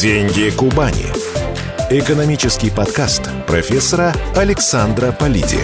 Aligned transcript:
Деньги 0.00 0.48
Кубани. 0.48 1.12
Экономический 1.90 2.70
подкаст 2.70 3.28
профессора 3.46 4.14
Александра 4.34 5.12
Полиди. 5.12 5.60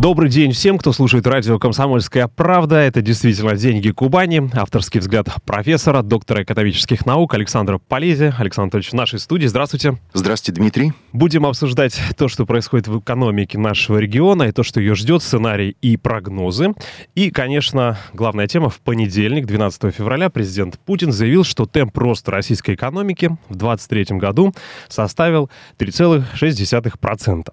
Добрый 0.00 0.30
день 0.30 0.52
всем, 0.52 0.78
кто 0.78 0.92
слушает 0.92 1.26
радио 1.26 1.58
«Комсомольская 1.58 2.26
правда». 2.26 2.76
Это 2.76 3.02
действительно 3.02 3.54
«Деньги 3.54 3.90
Кубани». 3.90 4.48
Авторский 4.54 4.98
взгляд 4.98 5.28
профессора, 5.44 6.00
доктора 6.00 6.42
экономических 6.42 7.04
наук 7.04 7.34
Александра 7.34 7.76
Полези. 7.76 8.32
Александр 8.38 8.76
Анатольевич 8.76 8.92
в 8.92 8.94
нашей 8.94 9.18
студии. 9.18 9.46
Здравствуйте. 9.46 9.98
Здравствуйте, 10.14 10.58
Дмитрий. 10.58 10.94
Будем 11.12 11.44
обсуждать 11.44 12.00
то, 12.16 12.28
что 12.28 12.46
происходит 12.46 12.88
в 12.88 12.98
экономике 12.98 13.58
нашего 13.58 13.98
региона, 13.98 14.44
и 14.44 14.52
то, 14.52 14.62
что 14.62 14.80
ее 14.80 14.94
ждет, 14.94 15.22
сценарий 15.22 15.76
и 15.82 15.98
прогнозы. 15.98 16.72
И, 17.14 17.30
конечно, 17.30 17.98
главная 18.14 18.46
тема. 18.46 18.70
В 18.70 18.80
понедельник, 18.80 19.44
12 19.44 19.94
февраля, 19.94 20.30
президент 20.30 20.78
Путин 20.78 21.12
заявил, 21.12 21.44
что 21.44 21.66
темп 21.66 21.98
роста 21.98 22.30
российской 22.30 22.74
экономики 22.74 23.36
в 23.50 23.56
2023 23.56 24.16
году 24.16 24.54
составил 24.88 25.50
3,6%. 25.78 27.48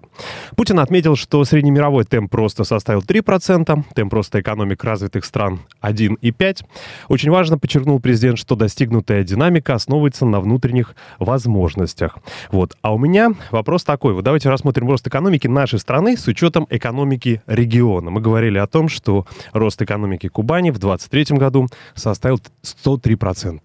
Путин 0.56 0.80
отметил, 0.80 1.14
что 1.14 1.44
среднемировой 1.44 2.04
темп 2.04 2.37
роста 2.38 2.64
составил 2.64 3.00
3%, 3.00 3.84
темп 3.94 4.12
роста 4.14 4.40
экономик 4.40 4.82
развитых 4.84 5.24
стран 5.24 5.60
1,5%. 5.82 6.64
Очень 7.08 7.30
важно, 7.30 7.58
подчеркнул 7.58 8.00
президент, 8.00 8.38
что 8.38 8.54
достигнутая 8.54 9.24
динамика 9.24 9.74
основывается 9.74 10.24
на 10.24 10.40
внутренних 10.40 10.94
возможностях. 11.18 12.18
Вот. 12.50 12.76
А 12.82 12.94
у 12.94 12.98
меня 12.98 13.30
вопрос 13.50 13.84
такой. 13.84 14.14
Вот 14.14 14.24
давайте 14.24 14.48
рассмотрим 14.48 14.88
рост 14.88 15.06
экономики 15.06 15.46
нашей 15.46 15.78
страны 15.78 16.16
с 16.16 16.26
учетом 16.26 16.66
экономики 16.70 17.42
региона. 17.46 18.10
Мы 18.10 18.20
говорили 18.20 18.58
о 18.58 18.66
том, 18.66 18.88
что 18.88 19.26
рост 19.52 19.82
экономики 19.82 20.28
Кубани 20.28 20.70
в 20.70 20.78
2023 20.78 21.36
году 21.36 21.66
составил 21.94 22.40
103%. 22.62 23.60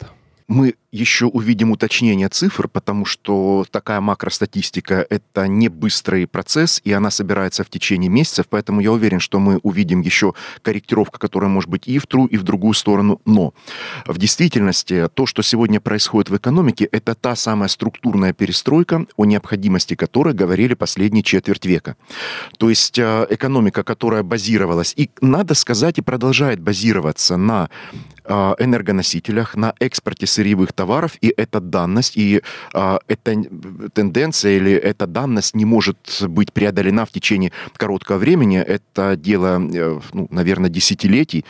Мы 0.53 0.75
еще 0.91 1.25
увидим 1.25 1.71
уточнение 1.71 2.29
цифр, 2.29 2.67
потому 2.67 3.05
что 3.05 3.65
такая 3.71 3.99
макростатистика— 3.99 5.03
это 5.09 5.47
не 5.47 5.67
быстрый 5.67 6.27
процесс, 6.27 6.79
и 6.83 6.93
она 6.93 7.09
собирается 7.09 7.63
в 7.63 7.69
течение 7.69 8.11
месяцев, 8.11 8.45
поэтому 8.47 8.79
я 8.79 8.91
уверен, 8.91 9.19
что 9.19 9.39
мы 9.39 9.57
увидим 9.63 10.01
еще 10.01 10.35
корректировку, 10.61 11.17
которая 11.17 11.49
может 11.49 11.71
быть 11.71 11.87
и 11.87 11.97
в 11.97 12.05
ту, 12.05 12.27
и 12.27 12.37
в 12.37 12.43
другую 12.43 12.75
сторону. 12.75 13.19
Но 13.25 13.55
в 14.05 14.19
действительности 14.19 15.09
то, 15.15 15.25
что 15.25 15.41
сегодня 15.41 15.79
происходит 15.81 16.29
в 16.29 16.37
экономике, 16.37 16.85
это 16.91 17.15
та 17.15 17.35
самая 17.35 17.69
структурная 17.69 18.33
перестройка, 18.33 19.07
о 19.17 19.25
необходимости 19.25 19.95
которой 19.95 20.35
говорили 20.35 20.75
последние 20.75 21.23
четверть 21.23 21.65
века. 21.65 21.95
То 22.59 22.69
есть 22.69 22.99
э, 22.99 23.25
экономика, 23.31 23.83
которая 23.83 24.21
базировалась, 24.21 24.93
и, 24.95 25.09
надо 25.21 25.55
сказать, 25.55 25.97
и 25.97 26.01
продолжает 26.01 26.59
базироваться 26.59 27.35
на 27.35 27.71
э, 28.25 28.55
энергоносителях, 28.59 29.55
на 29.55 29.73
экспорте 29.79 30.27
сырьевых 30.43 30.73
товаров, 30.73 31.13
и 31.21 31.33
эта 31.37 31.59
данность, 31.61 32.17
и 32.17 32.41
а, 32.73 32.99
эта 33.07 33.43
тенденция 33.93 34.57
или 34.57 34.71
эта 34.71 35.07
данность 35.07 35.55
не 35.55 35.65
может 35.65 35.97
быть 36.27 36.51
преодолена 36.51 37.05
в 37.05 37.11
течение 37.11 37.51
короткого 37.77 38.17
времени. 38.17 38.57
Это 38.57 39.15
дело, 39.15 39.61
э, 39.73 39.99
ну, 40.13 40.27
наверное, 40.29 40.69
десятилетий. 40.69 41.45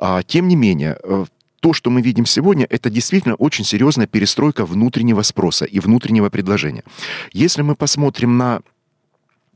А, 0.00 0.22
тем 0.22 0.48
не 0.48 0.56
менее, 0.56 0.96
э, 1.02 1.24
то, 1.60 1.72
что 1.72 1.90
мы 1.90 2.02
видим 2.02 2.26
сегодня, 2.26 2.66
это 2.70 2.88
действительно 2.90 3.34
очень 3.34 3.64
серьезная 3.64 4.06
перестройка 4.06 4.64
внутреннего 4.64 5.22
спроса 5.22 5.64
и 5.66 5.80
внутреннего 5.80 6.30
предложения. 6.30 6.84
Если 7.32 7.62
мы 7.62 7.74
посмотрим 7.74 8.38
на 8.38 8.60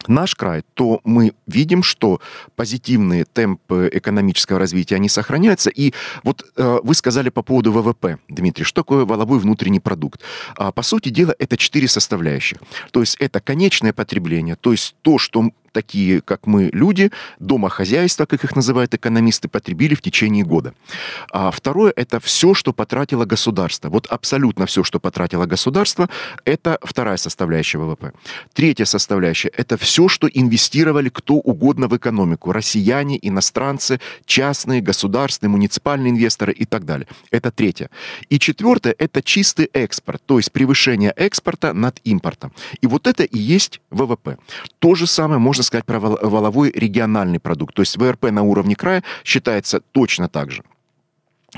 наш 0.08 0.34
край, 0.34 0.62
то 0.74 1.00
мы 1.04 1.32
видим, 1.46 1.82
что 1.82 2.20
позитивные 2.56 3.24
темпы 3.24 3.90
экономического 3.92 4.58
развития, 4.58 4.96
они 4.96 5.08
сохраняются. 5.08 5.70
И 5.70 5.92
вот 6.22 6.44
э, 6.56 6.78
вы 6.82 6.94
сказали 6.94 7.28
по 7.28 7.42
поводу 7.42 7.72
ВВП, 7.72 8.18
Дмитрий, 8.28 8.64
что 8.64 8.82
такое 8.82 9.04
валовой 9.04 9.38
внутренний 9.38 9.80
продукт? 9.80 10.20
А, 10.56 10.72
по 10.72 10.82
сути 10.82 11.08
дела, 11.08 11.34
это 11.38 11.56
четыре 11.56 11.88
составляющих. 11.88 12.58
То 12.90 13.00
есть 13.00 13.16
это 13.18 13.40
конечное 13.40 13.92
потребление, 13.92 14.56
то 14.56 14.72
есть 14.72 14.94
то, 15.02 15.18
что 15.18 15.50
такие, 15.72 16.20
как 16.20 16.46
мы, 16.46 16.70
люди, 16.72 17.10
домохозяйства, 17.38 18.26
как 18.26 18.44
их 18.44 18.54
называют 18.54 18.94
экономисты, 18.94 19.48
потребили 19.48 19.94
в 19.94 20.02
течение 20.02 20.44
года. 20.44 20.74
А 21.30 21.50
второе– 21.50 21.92
это 21.96 22.20
все, 22.20 22.54
что 22.54 22.72
потратило 22.72 23.24
государство. 23.24 23.88
Вот 23.88 24.06
абсолютно 24.06 24.66
все, 24.66 24.84
что 24.84 25.00
потратило 25.00 25.46
государство, 25.46 26.08
это 26.44 26.78
вторая 26.82 27.16
составляющая 27.16 27.78
ВВП. 27.78 28.12
Третья 28.52 28.84
составляющая– 28.84 29.48
это 29.56 29.76
все, 29.76 30.08
что 30.08 30.28
инвестировали 30.28 31.08
кто 31.08 31.34
угодно 31.34 31.88
в 31.88 31.96
экономику. 31.96 32.52
Россияне, 32.52 33.18
иностранцы, 33.20 34.00
частные, 34.26 34.80
государственные, 34.80 35.50
муниципальные 35.50 36.10
инвесторы 36.10 36.52
и 36.52 36.64
так 36.64 36.84
далее. 36.84 37.06
Это 37.30 37.50
третье. 37.50 37.90
И 38.28 38.38
четвертое– 38.38 38.94
это 38.98 39.22
чистый 39.22 39.70
экспорт, 39.72 40.22
то 40.26 40.38
есть 40.38 40.52
превышение 40.52 41.12
экспорта 41.16 41.72
над 41.72 42.00
импортом. 42.04 42.52
И 42.80 42.86
вот 42.86 43.06
это 43.06 43.24
и 43.24 43.38
есть 43.38 43.80
ВВП. 43.90 44.38
То 44.78 44.94
же 44.94 45.06
самое 45.06 45.38
можно 45.38 45.61
можно 45.62 45.68
сказать 45.68 45.84
про 45.84 46.00
валовой 46.00 46.72
региональный 46.72 47.38
продукт. 47.38 47.74
То 47.74 47.82
есть 47.82 47.96
ВРП 47.96 48.30
на 48.30 48.42
уровне 48.42 48.74
края 48.74 49.04
считается 49.24 49.80
точно 49.92 50.28
так 50.28 50.50
же. 50.50 50.62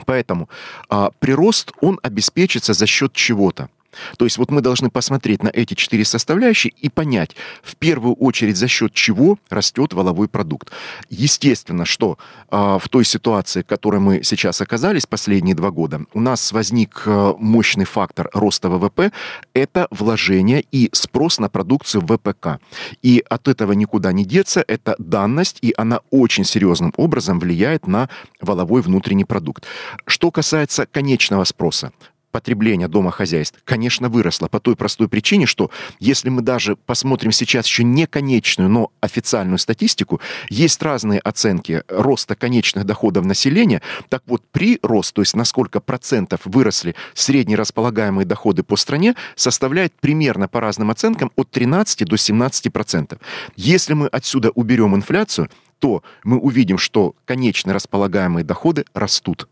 Поэтому 0.05 0.49
а, 0.89 1.11
прирост, 1.21 1.73
он 1.81 1.99
обеспечится 2.03 2.75
за 2.75 2.87
счет 2.87 3.13
чего-то. 3.13 3.69
То 4.17 4.25
есть 4.25 4.39
вот 4.39 4.51
мы 4.51 4.61
должны 4.61 4.91
посмотреть 4.91 5.43
на 5.43 5.49
эти 5.49 5.75
четыре 5.75 6.05
составляющие 6.05 6.73
и 6.81 6.89
понять, 6.89 7.37
в 7.63 7.77
первую 7.77 8.15
очередь, 8.15 8.57
за 8.57 8.69
счет 8.69 8.93
чего 8.93 9.39
растет 9.51 9.93
валовой 9.93 10.29
продукт. 10.29 10.71
Естественно, 11.11 11.85
что 11.85 12.19
э, 12.51 12.79
в 12.81 12.89
той 12.89 13.05
ситуации, 13.05 13.63
в 13.63 13.67
которой 13.67 14.01
мы 14.01 14.23
сейчас 14.23 14.61
оказались 14.61 15.07
последние 15.07 15.55
два 15.55 15.71
года, 15.71 16.03
у 16.13 16.21
нас 16.21 16.53
возник 16.53 17.03
э, 17.07 17.35
мощный 17.39 17.85
фактор 17.85 18.31
роста 18.33 18.69
ВВП, 18.69 19.13
это 19.53 19.87
вложение 19.91 20.65
и 20.73 20.89
спрос 20.93 21.39
на 21.39 21.49
продукцию 21.49 22.03
ВПК. 22.03 22.61
И 23.03 23.25
от 23.29 23.49
этого 23.49 23.73
никуда 23.73 24.13
не 24.13 24.25
деться, 24.25 24.65
это 24.67 24.95
данность, 24.99 25.59
и 25.63 25.75
она 25.77 26.01
очень 26.11 26.45
серьезным 26.45 26.93
образом 26.97 27.39
влияет 27.39 27.87
на 27.87 28.09
валовой 28.41 28.83
внутренний 28.83 29.25
продукт. 29.25 29.65
Что 30.07 30.31
касается 30.31 30.87
конечного 30.87 31.45
спроса, 31.45 31.93
потребления 32.35 32.89
домохозяйств, 32.89 33.61
конечно, 33.65 34.09
выросло 34.09 34.49
по 34.49 34.59
той 34.59 34.75
простой 34.75 35.09
причине, 35.09 35.47
что 35.47 35.71
если 36.01 36.31
мы 36.31 36.43
даже 36.43 36.75
посмотрим 36.75 37.31
сейчас 37.31 37.65
еще 37.65 37.85
не 37.85 38.09
конечную, 38.09 38.69
но 38.69 38.91
официальную 39.01 39.59
статистику, 39.59 40.21
есть 40.49 40.83
разные 40.83 41.21
оценки 41.21 41.85
роста 41.87 42.35
конечных 42.35 42.87
доходов 42.87 43.25
населения. 43.25 43.83
Так 44.09 44.25
вот, 44.27 44.43
прирост, 44.51 45.15
то 45.15 45.23
есть 45.23 45.37
на 45.37 45.45
сколько 45.45 45.79
процентов 45.79 46.41
выросли 46.45 46.97
средние 47.15 47.57
располагаемые 47.57 48.27
доходы 48.27 48.65
по 48.65 48.75
стране, 48.75 49.15
составляет 49.37 49.93
примерно 50.01 50.49
по 50.49 50.61
разным 50.61 50.91
оценкам 50.91 51.31
от 51.37 51.53
13 51.53 52.05
до 52.05 52.17
17 52.17 52.73
процентов. 52.73 53.21
Если 53.55 53.95
мы 53.95 54.09
отсюда 54.09 54.51
уберем 54.51 54.97
инфляцию, 54.97 55.51
то 55.79 56.03
мы 56.25 56.39
увидим, 56.39 56.79
что 56.79 57.15
конечно 57.27 57.73
располагаемые 57.73 58.43
доходы 58.43 58.87
растут. 58.93 59.47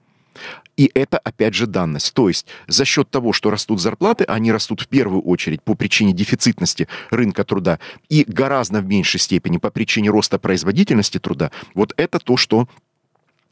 И 0.76 0.90
это, 0.94 1.18
опять 1.18 1.54
же, 1.54 1.66
данность. 1.66 2.14
То 2.14 2.28
есть 2.28 2.46
за 2.66 2.84
счет 2.84 3.10
того, 3.10 3.32
что 3.32 3.50
растут 3.50 3.80
зарплаты, 3.80 4.24
они 4.24 4.52
растут 4.52 4.80
в 4.80 4.88
первую 4.88 5.22
очередь 5.22 5.62
по 5.62 5.74
причине 5.74 6.12
дефицитности 6.12 6.88
рынка 7.10 7.44
труда 7.44 7.78
и 8.08 8.24
гораздо 8.26 8.80
в 8.80 8.86
меньшей 8.86 9.20
степени 9.20 9.58
по 9.58 9.70
причине 9.70 10.10
роста 10.10 10.38
производительности 10.38 11.18
труда. 11.18 11.50
Вот 11.74 11.92
это 11.96 12.18
то, 12.18 12.36
что 12.36 12.68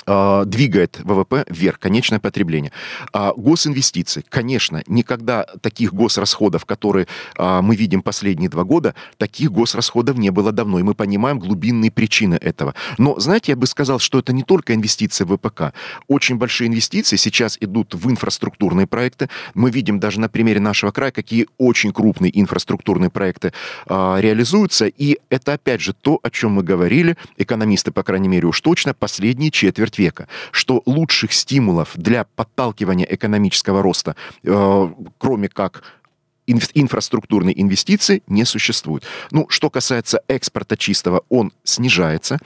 двигает 0.06 0.98
ВВП 1.02 1.44
вверх, 1.48 1.78
конечное 1.78 2.20
потребление. 2.20 2.72
А, 3.12 3.32
госинвестиции, 3.36 4.24
конечно, 4.28 4.82
никогда 4.86 5.46
таких 5.60 5.92
госрасходов, 5.92 6.64
которые 6.64 7.06
а, 7.36 7.62
мы 7.62 7.76
видим 7.76 8.02
последние 8.02 8.48
два 8.48 8.64
года, 8.64 8.94
таких 9.18 9.52
госрасходов 9.52 10.16
не 10.16 10.30
было 10.30 10.52
давно, 10.52 10.78
и 10.78 10.82
мы 10.82 10.94
понимаем 10.94 11.38
глубинные 11.38 11.90
причины 11.90 12.34
этого. 12.34 12.74
Но, 12.98 13.18
знаете, 13.18 13.52
я 13.52 13.56
бы 13.56 13.66
сказал, 13.66 13.98
что 13.98 14.18
это 14.18 14.32
не 14.32 14.42
только 14.42 14.74
инвестиции 14.74 15.24
в 15.24 15.36
ВПК. 15.36 15.74
Очень 16.08 16.36
большие 16.36 16.68
инвестиции 16.68 17.16
сейчас 17.16 17.56
идут 17.60 17.94
в 17.94 18.10
инфраструктурные 18.10 18.86
проекты. 18.86 19.28
Мы 19.54 19.70
видим 19.70 20.00
даже 20.00 20.20
на 20.20 20.28
примере 20.28 20.60
нашего 20.60 20.90
края, 20.90 21.12
какие 21.12 21.46
очень 21.58 21.92
крупные 21.92 22.38
инфраструктурные 22.40 23.10
проекты 23.10 23.52
реализуются, 23.88 24.86
и 24.86 25.18
это, 25.28 25.54
опять 25.54 25.80
же, 25.80 25.92
то, 25.92 26.20
о 26.22 26.30
чем 26.30 26.52
мы 26.52 26.62
говорили, 26.62 27.16
экономисты, 27.36 27.90
по 27.90 28.02
крайней 28.02 28.28
мере, 28.28 28.46
уж 28.46 28.60
точно, 28.60 28.94
последние 28.94 29.50
четверть 29.50 29.89
четверть 29.90 29.98
века, 29.98 30.28
что 30.52 30.82
лучших 30.86 31.32
стимулов 31.32 31.90
для 31.94 32.24
подталкивания 32.36 33.06
экономического 33.10 33.82
роста, 33.82 34.14
э, 34.44 34.90
кроме 35.18 35.48
как 35.48 35.82
инфраструктурные 36.46 37.60
инвестиции 37.60 38.22
не 38.26 38.44
существует. 38.44 39.04
Ну, 39.30 39.46
что 39.48 39.70
касается 39.70 40.20
экспорта 40.28 40.76
чистого, 40.76 41.22
он 41.28 41.52
снижается, 41.64 42.38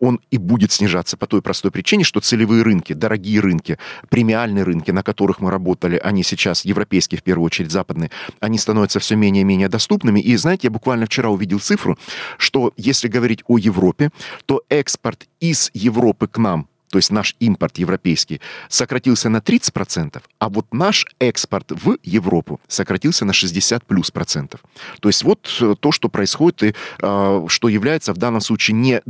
он 0.00 0.20
и 0.32 0.38
будет 0.38 0.72
снижаться 0.72 1.16
по 1.16 1.26
той 1.26 1.42
простой 1.42 1.70
причине, 1.70 2.04
что 2.04 2.20
целевые 2.20 2.62
рынки, 2.62 2.92
дорогие 2.92 3.40
рынки, 3.40 3.78
премиальные 4.08 4.64
рынки, 4.64 4.90
на 4.90 5.02
которых 5.02 5.40
мы 5.40 5.50
работали, 5.50 5.96
они 5.96 6.24
сейчас, 6.24 6.64
европейские 6.64 7.20
в 7.20 7.22
первую 7.22 7.46
очередь, 7.46 7.70
западные, 7.70 8.10
они 8.40 8.58
становятся 8.58 8.98
все 8.98 9.16
менее 9.16 9.42
и 9.42 9.44
менее 9.44 9.68
доступными. 9.68 10.20
И 10.20 10.36
знаете, 10.36 10.66
я 10.66 10.70
буквально 10.70 11.06
вчера 11.06 11.30
увидел 11.30 11.60
цифру, 11.60 11.96
что 12.38 12.72
если 12.76 13.08
говорить 13.08 13.44
о 13.46 13.58
Европе, 13.58 14.10
то 14.46 14.62
экспорт 14.68 15.28
из 15.40 15.70
Европы 15.74 16.26
к 16.26 16.38
нам 16.38 16.66
то 16.92 16.98
есть 16.98 17.10
наш 17.10 17.34
импорт 17.40 17.78
европейский, 17.78 18.42
сократился 18.68 19.30
на 19.30 19.38
30%, 19.38 20.22
а 20.38 20.48
вот 20.50 20.66
наш 20.74 21.06
экспорт 21.18 21.70
в 21.70 21.96
Европу 22.02 22.60
сократился 22.68 23.24
на 23.24 23.32
60 23.32 23.86
плюс 23.86 24.10
процентов. 24.10 24.60
То 25.00 25.08
есть 25.08 25.24
вот 25.24 25.48
э, 25.62 25.74
то, 25.80 25.90
что 25.90 26.10
происходит 26.10 26.62
и 26.62 26.74
э, 27.00 27.44
что 27.48 27.68
является 27.70 28.12
в 28.12 28.18
данном 28.18 28.42
случае 28.42 28.76
не 28.76 29.00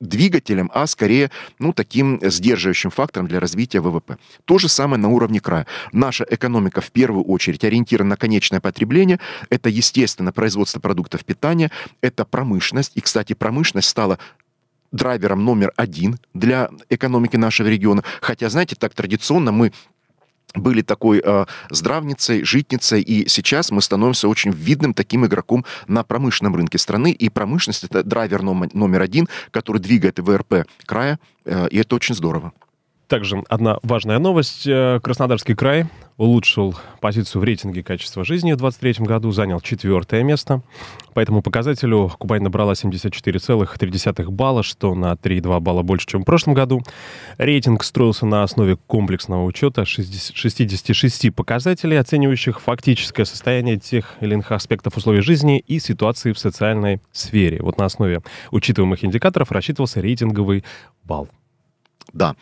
двигателем, 0.00 0.68
а 0.74 0.86
скорее, 0.88 1.30
ну, 1.60 1.72
таким 1.72 2.18
сдерживающим 2.22 2.90
фактором 2.90 3.28
для 3.28 3.38
развития 3.38 3.80
ВВП. 3.80 4.18
То 4.44 4.58
же 4.58 4.68
самое 4.68 5.00
на 5.00 5.08
уровне 5.08 5.40
края. 5.40 5.66
Наша 5.92 6.26
экономика 6.28 6.80
в 6.80 6.90
первую 6.90 7.24
очередь 7.24 7.64
ориентирована 7.64 8.10
на 8.10 8.16
конечное 8.16 8.60
потребление. 8.60 9.20
Это, 9.48 9.68
естественно, 9.68 10.32
производство 10.32 10.80
продуктов 10.80 11.24
питания, 11.24 11.70
это 12.00 12.24
промышленность. 12.24 12.92
И, 12.96 13.00
кстати, 13.00 13.34
промышленность 13.34 13.88
стала 13.88 14.18
драйвером 14.92 15.44
номер 15.44 15.72
один 15.76 16.18
для 16.34 16.70
экономики 16.88 17.36
нашего 17.36 17.68
региона. 17.68 18.02
Хотя, 18.20 18.48
знаете, 18.48 18.76
так 18.76 18.94
традиционно 18.94 19.52
мы 19.52 19.72
были 20.54 20.82
такой 20.82 21.20
э, 21.22 21.46
здравницей, 21.70 22.42
житницей, 22.42 23.02
и 23.02 23.28
сейчас 23.28 23.70
мы 23.70 23.82
становимся 23.82 24.28
очень 24.28 24.50
видным 24.50 24.94
таким 24.94 25.26
игроком 25.26 25.64
на 25.86 26.02
промышленном 26.02 26.56
рынке 26.56 26.78
страны, 26.78 27.12
и 27.12 27.28
промышленность 27.28 27.84
это 27.84 28.02
драйвер 28.02 28.42
номер, 28.42 28.70
номер 28.72 29.02
один, 29.02 29.28
который 29.50 29.78
двигает 29.80 30.18
ВРП 30.18 30.66
края, 30.86 31.18
э, 31.44 31.68
и 31.70 31.78
это 31.78 31.96
очень 31.96 32.14
здорово. 32.14 32.52
Также 33.08 33.42
одна 33.48 33.78
важная 33.82 34.18
новость. 34.18 34.66
Э, 34.66 35.00
Краснодарский 35.02 35.54
край 35.54 35.86
улучшил 36.18 36.76
позицию 37.00 37.40
в 37.40 37.44
рейтинге 37.44 37.82
качества 37.82 38.22
жизни 38.22 38.52
в 38.52 38.58
2023 38.58 39.06
году, 39.06 39.30
занял 39.30 39.60
четвертое 39.60 40.22
место. 40.22 40.62
По 41.14 41.20
этому 41.20 41.40
показателю 41.40 42.12
Кубань 42.18 42.42
набрала 42.42 42.74
74,3 42.74 44.30
балла, 44.30 44.62
что 44.62 44.94
на 44.94 45.12
3,2 45.12 45.58
балла 45.60 45.82
больше, 45.82 46.06
чем 46.06 46.20
в 46.20 46.24
прошлом 46.26 46.52
году. 46.52 46.82
Рейтинг 47.38 47.82
строился 47.82 48.26
на 48.26 48.42
основе 48.42 48.76
комплексного 48.76 49.44
учета 49.44 49.86
66 49.86 51.34
показателей, 51.34 51.96
оценивающих 51.96 52.60
фактическое 52.60 53.24
состояние 53.24 53.78
тех 53.78 54.16
или 54.20 54.34
иных 54.34 54.52
аспектов 54.52 54.98
условий 54.98 55.22
жизни 55.22 55.60
и 55.60 55.78
ситуации 55.78 56.32
в 56.32 56.38
социальной 56.38 57.00
сфере. 57.12 57.62
Вот 57.62 57.78
на 57.78 57.86
основе 57.86 58.20
учитываемых 58.50 59.02
индикаторов 59.02 59.50
рассчитывался 59.50 60.02
рейтинговый 60.02 60.62
балл. 61.04 61.28
Да. 62.12 62.36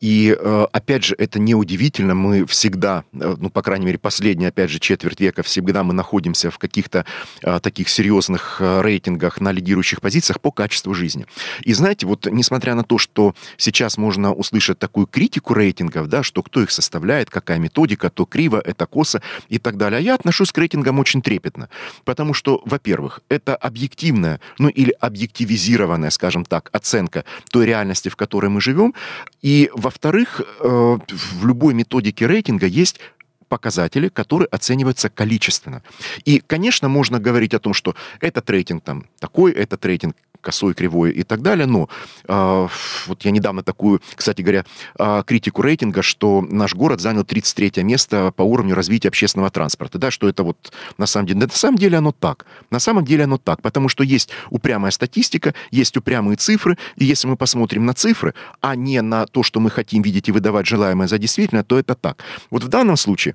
И, 0.00 0.36
э, 0.38 0.66
опять 0.72 1.04
же, 1.04 1.14
это 1.16 1.38
неудивительно. 1.38 2.14
Мы 2.14 2.46
всегда, 2.46 3.04
э, 3.12 3.36
ну, 3.38 3.50
по 3.50 3.62
крайней 3.62 3.86
мере, 3.86 3.98
последние, 3.98 4.48
опять 4.48 4.70
же, 4.70 4.78
четверть 4.78 5.20
века, 5.20 5.42
всегда 5.42 5.84
мы 5.84 5.92
находимся 5.92 6.50
в 6.50 6.58
каких-то 6.58 7.04
э, 7.42 7.60
таких 7.60 7.88
серьезных 7.88 8.60
рейтингах 8.60 9.40
на 9.40 9.52
лидирующих 9.52 10.00
позициях 10.00 10.40
по 10.40 10.50
качеству 10.50 10.94
жизни. 10.94 11.26
И 11.62 11.74
знаете, 11.74 12.06
вот 12.06 12.26
несмотря 12.26 12.74
на 12.74 12.84
то, 12.84 12.98
что 12.98 13.34
сейчас 13.56 13.98
можно 13.98 14.32
услышать 14.32 14.78
такую 14.78 15.06
критику 15.06 15.54
рейтингов, 15.54 16.08
да, 16.08 16.22
что 16.22 16.42
кто 16.42 16.62
их 16.62 16.70
составляет, 16.70 17.30
какая 17.30 17.58
методика, 17.58 18.10
то 18.10 18.24
криво, 18.24 18.60
это 18.64 18.86
косо 18.86 19.22
и 19.48 19.58
так 19.58 19.76
далее. 19.76 19.98
А 19.98 20.00
я 20.00 20.14
отношусь 20.14 20.52
к 20.52 20.58
рейтингам 20.58 20.98
очень 20.98 21.22
трепетно. 21.22 21.68
Потому 22.04 22.34
что, 22.34 22.62
во-первых, 22.64 23.20
это 23.28 23.54
объективная, 23.54 24.40
ну, 24.58 24.68
или 24.68 24.94
объективизированная, 25.00 26.10
скажем 26.10 26.44
так, 26.44 26.70
оценка 26.72 27.24
той 27.50 27.66
реальности, 27.66 28.08
в 28.08 28.16
которой 28.16 28.48
мы 28.48 28.60
живем, 28.60 28.94
и, 29.42 29.70
во-вторых, 29.74 30.40
э, 30.40 30.98
в 31.08 31.46
любой 31.46 31.74
методике 31.74 32.26
рейтинга 32.26 32.66
есть 32.66 33.00
показатели, 33.48 34.08
которые 34.08 34.46
оцениваются 34.46 35.10
количественно. 35.10 35.82
И, 36.24 36.40
конечно, 36.40 36.88
можно 36.88 37.18
говорить 37.18 37.54
о 37.54 37.58
том, 37.58 37.74
что 37.74 37.94
этот 38.20 38.48
рейтинг 38.48 38.82
там 38.82 39.04
такой, 39.18 39.52
этот 39.52 39.84
рейтинг 39.84 40.16
косой, 40.42 40.74
кривой 40.74 41.12
и 41.12 41.22
так 41.22 41.40
далее. 41.40 41.66
Но 41.66 41.88
э, 42.28 42.68
вот 43.06 43.24
я 43.24 43.30
недавно 43.30 43.62
такую, 43.62 44.02
кстати 44.14 44.42
говоря, 44.42 44.64
э, 44.98 45.22
критику 45.26 45.62
рейтинга, 45.62 46.02
что 46.02 46.42
наш 46.42 46.74
город 46.74 47.00
занял 47.00 47.24
33 47.24 47.82
место 47.82 48.32
по 48.36 48.42
уровню 48.42 48.74
развития 48.74 49.08
общественного 49.08 49.50
транспорта. 49.50 49.98
Да, 49.98 50.10
что 50.10 50.28
это 50.28 50.42
вот 50.42 50.72
на 50.98 51.06
самом 51.06 51.26
деле... 51.26 51.40
Да, 51.40 51.46
на 51.46 51.52
самом 51.52 51.78
деле 51.78 51.98
оно 51.98 52.12
так. 52.12 52.44
На 52.70 52.78
самом 52.78 53.04
деле 53.04 53.24
оно 53.24 53.38
так. 53.38 53.62
Потому 53.62 53.88
что 53.88 54.04
есть 54.04 54.30
упрямая 54.50 54.90
статистика, 54.90 55.54
есть 55.70 55.96
упрямые 55.96 56.36
цифры. 56.36 56.76
И 56.96 57.04
если 57.04 57.28
мы 57.28 57.36
посмотрим 57.36 57.86
на 57.86 57.94
цифры, 57.94 58.34
а 58.60 58.76
не 58.76 59.00
на 59.00 59.26
то, 59.26 59.42
что 59.42 59.60
мы 59.60 59.70
хотим 59.70 60.02
видеть 60.02 60.28
и 60.28 60.32
выдавать 60.32 60.66
желаемое 60.66 61.08
за 61.08 61.18
действительное, 61.18 61.62
то 61.62 61.78
это 61.78 61.94
так. 61.94 62.18
Вот 62.50 62.64
в 62.64 62.68
данном 62.68 62.96
случае 62.96 63.34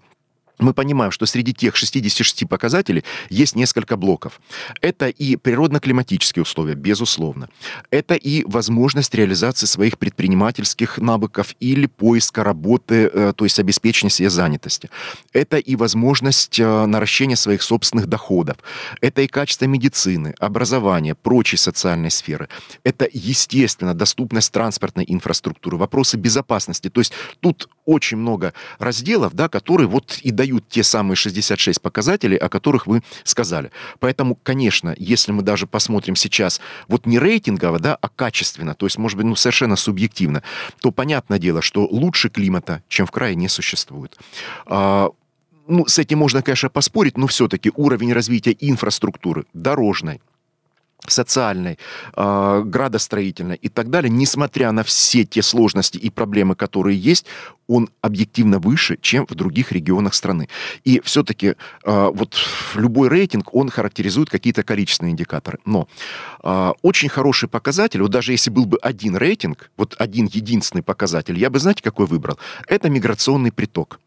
мы 0.59 0.73
понимаем, 0.73 1.11
что 1.11 1.25
среди 1.25 1.53
тех 1.53 1.75
66 1.75 2.47
показателей 2.47 3.03
есть 3.29 3.55
несколько 3.55 3.95
блоков. 3.95 4.41
Это 4.81 5.07
и 5.07 5.35
природно-климатические 5.35 6.43
условия, 6.43 6.73
безусловно. 6.73 7.49
Это 7.91 8.15
и 8.15 8.43
возможность 8.45 9.13
реализации 9.13 9.67
своих 9.67 9.97
предпринимательских 9.97 10.97
навыков 10.97 11.55
или 11.59 11.85
поиска 11.85 12.43
работы, 12.43 13.09
э, 13.13 13.33
то 13.35 13.45
есть 13.45 13.59
обеспечения 13.59 14.09
себе 14.09 14.29
занятости. 14.29 14.89
Это 15.31 15.57
и 15.57 15.75
возможность 15.75 16.59
э, 16.59 16.85
наращения 16.85 17.35
своих 17.35 17.61
собственных 17.61 18.07
доходов. 18.07 18.57
Это 19.01 19.21
и 19.21 19.27
качество 19.27 19.65
медицины, 19.65 20.33
образования, 20.39 21.13
прочей 21.13 21.57
социальной 21.57 22.11
сферы. 22.11 22.49
Это, 22.83 23.07
естественно, 23.11 23.93
доступность 23.93 24.51
транспортной 24.51 25.05
инфраструктуры, 25.07 25.77
вопросы 25.77 26.17
безопасности. 26.17 26.89
То 26.89 27.01
есть 27.01 27.13
тут 27.41 27.69
очень 27.85 28.17
много 28.17 28.53
разделов, 28.79 29.33
да, 29.33 29.49
которые 29.49 29.87
вот 29.87 30.19
и 30.21 30.31
дают 30.31 30.46
те 30.69 30.83
самые 30.83 31.15
66 31.15 31.81
показателей, 31.81 32.37
о 32.37 32.49
которых 32.49 32.87
вы 32.87 33.01
сказали. 33.23 33.71
Поэтому, 33.99 34.35
конечно, 34.35 34.95
если 34.97 35.31
мы 35.31 35.43
даже 35.43 35.67
посмотрим 35.67 36.15
сейчас 36.15 36.61
вот 36.87 37.05
не 37.05 37.19
рейтингово, 37.19 37.79
да, 37.79 37.95
а 37.95 38.09
качественно, 38.09 38.73
то 38.73 38.85
есть, 38.85 38.97
может 38.97 39.17
быть, 39.17 39.25
ну, 39.25 39.35
совершенно 39.35 39.75
субъективно, 39.75 40.43
то 40.81 40.91
понятное 40.91 41.39
дело, 41.39 41.61
что 41.61 41.85
лучше 41.85 42.29
климата, 42.29 42.83
чем 42.87 43.05
в 43.05 43.11
крае, 43.11 43.35
не 43.35 43.47
существует. 43.47 44.17
А, 44.65 45.09
ну, 45.67 45.85
с 45.85 45.99
этим 45.99 46.19
можно, 46.19 46.41
конечно, 46.41 46.69
поспорить, 46.69 47.17
но 47.17 47.27
все-таки 47.27 47.71
уровень 47.75 48.13
развития 48.13 48.55
инфраструктуры, 48.59 49.45
дорожной, 49.53 50.21
социальной, 51.11 51.77
э, 52.15 52.61
градостроительной 52.65 53.55
и 53.55 53.69
так 53.69 53.89
далее, 53.89 54.09
несмотря 54.09 54.71
на 54.71 54.83
все 54.83 55.23
те 55.23 55.41
сложности 55.41 55.97
и 55.97 56.09
проблемы, 56.09 56.55
которые 56.55 56.97
есть, 56.97 57.25
он 57.67 57.89
объективно 58.01 58.59
выше, 58.59 58.97
чем 59.01 59.25
в 59.27 59.35
других 59.35 59.71
регионах 59.71 60.13
страны. 60.13 60.47
И 60.83 61.01
все-таки 61.03 61.47
э, 61.47 61.55
вот 61.83 62.35
любой 62.75 63.09
рейтинг, 63.09 63.53
он 63.53 63.69
характеризует 63.69 64.29
какие-то 64.29 64.63
количественные 64.63 65.11
индикаторы. 65.11 65.59
Но 65.65 65.87
э, 66.43 66.73
очень 66.81 67.09
хороший 67.09 67.49
показатель, 67.49 68.01
вот 68.01 68.11
даже 68.11 68.31
если 68.31 68.49
был 68.49 68.65
бы 68.65 68.77
один 68.81 69.17
рейтинг, 69.17 69.71
вот 69.77 69.95
один 69.99 70.27
единственный 70.27 70.81
показатель, 70.81 71.37
я 71.37 71.49
бы, 71.49 71.59
знаете, 71.59 71.83
какой 71.83 72.05
выбрал? 72.05 72.39
Это 72.67 72.89
миграционный 72.89 73.51
приток. 73.51 73.99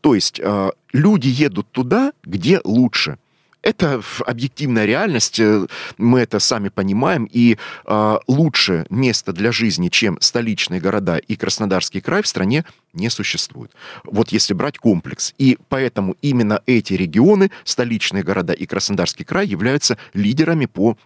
То 0.00 0.14
есть 0.14 0.40
э, 0.42 0.70
люди 0.92 1.28
едут 1.28 1.70
туда, 1.70 2.12
где 2.24 2.60
лучше– 2.64 3.18
это 3.66 4.00
объективная 4.24 4.84
реальность, 4.84 5.40
э, 5.40 5.66
мы 5.98 6.20
это 6.20 6.38
сами 6.38 6.68
понимаем, 6.68 7.24
и 7.24 7.58
э, 7.84 8.18
лучше 8.28 8.86
место 8.90 9.32
для 9.32 9.50
жизни, 9.50 9.88
чем 9.88 10.18
столичные 10.20 10.80
города 10.80 11.16
и 11.16 11.34
Краснодарский 11.34 12.00
край 12.00 12.22
в 12.22 12.28
стране 12.28 12.64
не 12.92 13.10
существует. 13.10 13.72
Вот 14.04 14.30
если 14.30 14.54
брать 14.54 14.78
комплекс. 14.78 15.34
И 15.38 15.58
поэтому 15.68 16.14
именно 16.22 16.62
эти 16.66 16.92
регионы, 16.94 17.50
столичные 17.64 18.22
города 18.22 18.52
и 18.52 18.66
Краснодарский 18.66 19.24
край 19.24 19.48
являются 19.48 19.98
лидерами 20.14 20.66
по 20.66 20.96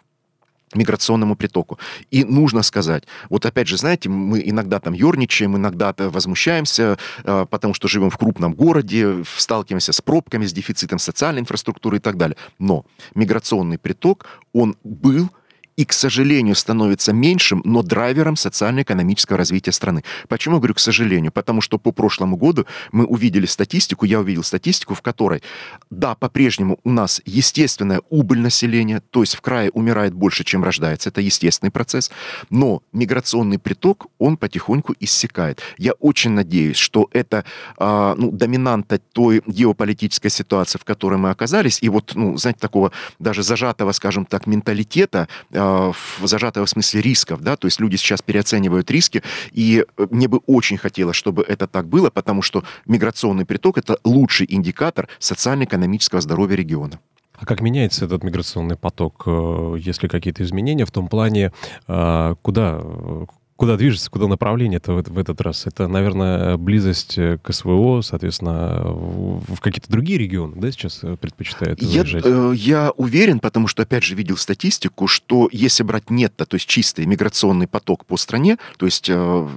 миграционному 0.74 1.36
притоку. 1.36 1.78
И 2.10 2.24
нужно 2.24 2.62
сказать, 2.62 3.04
вот 3.28 3.46
опять 3.46 3.68
же, 3.68 3.76
знаете, 3.76 4.08
мы 4.08 4.42
иногда 4.44 4.80
там 4.80 4.92
ерничаем, 4.92 5.56
иногда 5.56 5.94
возмущаемся, 5.98 6.98
э, 7.24 7.46
потому 7.50 7.74
что 7.74 7.88
живем 7.88 8.10
в 8.10 8.16
крупном 8.16 8.54
городе, 8.54 9.24
сталкиваемся 9.36 9.92
с 9.92 10.00
пробками, 10.00 10.46
с 10.46 10.52
дефицитом 10.52 10.98
социальной 10.98 11.40
инфраструктуры 11.40 11.96
и 11.96 12.00
так 12.00 12.16
далее. 12.16 12.36
Но 12.58 12.84
миграционный 13.14 13.78
приток, 13.78 14.26
он 14.52 14.76
был 14.84 15.30
и, 15.76 15.84
к 15.84 15.92
сожалению, 15.92 16.54
становится 16.54 17.12
меньшим, 17.12 17.62
но 17.64 17.82
драйвером 17.82 18.36
социально-экономического 18.36 19.38
развития 19.38 19.72
страны. 19.72 20.04
Почему 20.28 20.58
говорю 20.58 20.74
«к 20.74 20.78
сожалению»? 20.78 21.32
Потому 21.32 21.60
что 21.60 21.78
по 21.78 21.92
прошлому 21.92 22.36
году 22.36 22.66
мы 22.92 23.04
увидели 23.04 23.46
статистику, 23.46 24.04
я 24.04 24.20
увидел 24.20 24.42
статистику, 24.42 24.94
в 24.94 25.02
которой, 25.02 25.42
да, 25.90 26.14
по-прежнему 26.14 26.78
у 26.84 26.90
нас 26.90 27.22
естественная 27.24 28.00
убыль 28.10 28.40
населения, 28.40 29.00
то 29.10 29.20
есть 29.20 29.34
в 29.34 29.40
крае 29.40 29.70
умирает 29.70 30.14
больше, 30.14 30.44
чем 30.44 30.64
рождается, 30.64 31.08
это 31.08 31.20
естественный 31.20 31.70
процесс, 31.70 32.10
но 32.50 32.82
миграционный 32.92 33.58
приток, 33.58 34.06
он 34.18 34.36
потихоньку 34.36 34.94
иссякает. 35.00 35.62
Я 35.78 35.92
очень 35.92 36.30
надеюсь, 36.30 36.76
что 36.76 37.08
это 37.12 37.44
э, 37.78 38.14
ну, 38.16 38.30
доминанта 38.30 38.98
той 38.98 39.42
геополитической 39.46 40.30
ситуации, 40.30 40.78
в 40.78 40.84
которой 40.84 41.18
мы 41.18 41.30
оказались, 41.30 41.78
и 41.82 41.88
вот, 41.88 42.12
ну, 42.14 42.36
знаете, 42.36 42.60
такого 42.60 42.92
даже 43.18 43.42
зажатого, 43.42 43.92
скажем 43.92 44.24
так, 44.24 44.46
менталитета, 44.46 45.28
э, 45.50 45.69
Э, 45.70 45.92
зажатого 46.22 46.66
в 46.66 46.70
смысле 46.70 47.00
рисков, 47.00 47.40
да, 47.42 47.56
то 47.56 47.66
есть 47.66 47.80
люди 47.80 47.96
сейчас 47.96 48.22
переоценивают 48.22 48.90
риски, 48.90 49.22
и 49.52 49.84
э, 49.96 50.06
мне 50.10 50.28
бы 50.28 50.38
очень 50.46 50.76
хотелось, 50.78 51.16
чтобы 51.16 51.42
это 51.42 51.66
так 51.66 51.88
было, 51.88 52.10
потому 52.10 52.42
что 52.42 52.62
миграционный 52.86 53.44
приток– 53.44 53.78
это 53.78 53.98
лучший 54.04 54.46
индикатор 54.48 55.08
социально-экономического 55.18 56.20
здоровья 56.20 56.56
региона. 56.56 56.98
А 57.34 57.46
как 57.46 57.62
меняется 57.62 58.04
этот 58.04 58.22
миграционный 58.22 58.76
поток? 58.76 59.22
Э, 59.26 59.76
есть 59.78 60.02
ли 60.02 60.08
какие-то 60.08 60.42
изменения 60.42 60.84
в 60.84 60.90
том 60.90 61.08
плане, 61.08 61.52
куда, 61.86 62.82
Куда 63.60 63.76
движется, 63.76 64.10
куда 64.10 64.26
направление-то 64.26 64.94
в, 64.94 65.02
в 65.02 65.18
этот 65.18 65.38
раз? 65.42 65.66
Это, 65.66 65.86
наверное, 65.86 66.56
близость 66.56 67.16
к 67.16 67.52
СВО, 67.52 68.00
соответственно, 68.00 68.80
в, 68.84 69.56
в 69.56 69.60
какие-то 69.60 69.92
другие 69.92 70.18
регионы, 70.18 70.58
да, 70.58 70.72
сейчас 70.72 71.02
предпочитают 71.20 71.82
я, 71.82 72.02
э, 72.02 72.54
я 72.56 72.90
уверен, 72.96 73.38
потому 73.38 73.68
что, 73.68 73.82
опять 73.82 74.02
же, 74.02 74.14
видел 74.14 74.38
статистику, 74.38 75.08
что 75.08 75.46
если 75.52 75.82
брать 75.82 76.08
нетто, 76.08 76.46
то 76.46 76.54
есть 76.54 76.66
чистый 76.68 77.04
миграционный 77.04 77.66
поток 77.66 78.06
по 78.06 78.16
стране, 78.16 78.56
то 78.78 78.86
есть 78.86 79.10
э, 79.10 79.48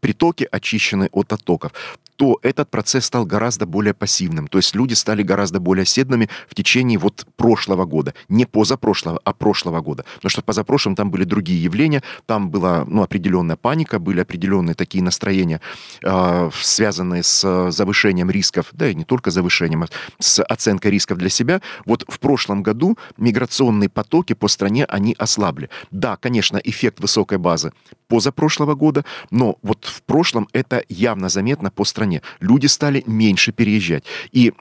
притоки 0.00 0.48
очищены 0.50 1.10
от 1.12 1.30
оттоков, 1.30 1.72
то 2.16 2.38
этот 2.42 2.70
процесс 2.70 3.04
стал 3.04 3.26
гораздо 3.26 3.66
более 3.66 3.94
пассивным. 3.94 4.48
То 4.48 4.58
есть 4.58 4.74
люди 4.74 4.94
стали 4.94 5.22
гораздо 5.22 5.60
более 5.60 5.82
оседными 5.82 6.28
в 6.48 6.54
течение 6.54 6.98
вот 6.98 7.26
прошлого 7.36 7.84
года. 7.84 8.14
Не 8.28 8.46
позапрошлого, 8.46 9.20
а 9.22 9.32
прошлого 9.32 9.80
года. 9.80 10.04
Потому 10.16 10.30
что 10.30 10.42
позапрошлым 10.42 10.96
там 10.96 11.10
были 11.10 11.24
другие 11.24 11.62
явления, 11.62 12.02
там 12.24 12.50
была 12.50 12.84
ну, 12.86 13.02
определенная 13.02 13.56
паника, 13.56 13.98
были 13.98 14.20
определенные 14.20 14.74
такие 14.74 15.04
настроения, 15.04 15.60
э, 16.02 16.50
связанные 16.54 17.22
с 17.22 17.70
завышением 17.70 18.30
рисков, 18.30 18.68
да 18.72 18.88
и 18.88 18.94
не 18.94 19.04
только 19.04 19.30
завышением, 19.30 19.84
а 19.84 19.88
с 20.18 20.42
оценкой 20.42 20.90
рисков 20.92 21.18
для 21.18 21.28
себя. 21.28 21.60
Вот 21.84 22.04
в 22.08 22.18
прошлом 22.18 22.62
году 22.62 22.96
миграционные 23.18 23.88
потоки 23.88 24.32
по 24.32 24.48
стране, 24.48 24.86
они 24.86 25.14
ослабли. 25.18 25.68
Да, 25.90 26.16
конечно, 26.16 26.58
эффект 26.64 27.00
высокой 27.00 27.38
базы 27.38 27.72
позапрошлого 28.08 28.74
года, 28.74 29.04
но 29.30 29.58
вот 29.62 29.84
в 29.84 30.02
прошлом 30.02 30.48
это 30.52 30.82
явно 30.88 31.28
заметно 31.28 31.70
по 31.70 31.84
стране 31.84 32.05
стране. 32.06 32.22
Люди 32.40 32.66
стали 32.66 33.02
меньше 33.06 33.52
переезжать. 33.52 34.04
И 34.32 34.52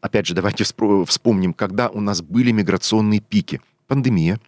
опять 0.00 0.26
же, 0.26 0.34
давайте 0.34 0.64
вспомним, 0.64 1.52
когда 1.52 1.88
у 1.88 2.00
нас 2.00 2.22
были 2.22 2.52
миграционные 2.52 3.20
пики. 3.20 3.60
Пандемия. 3.86 4.40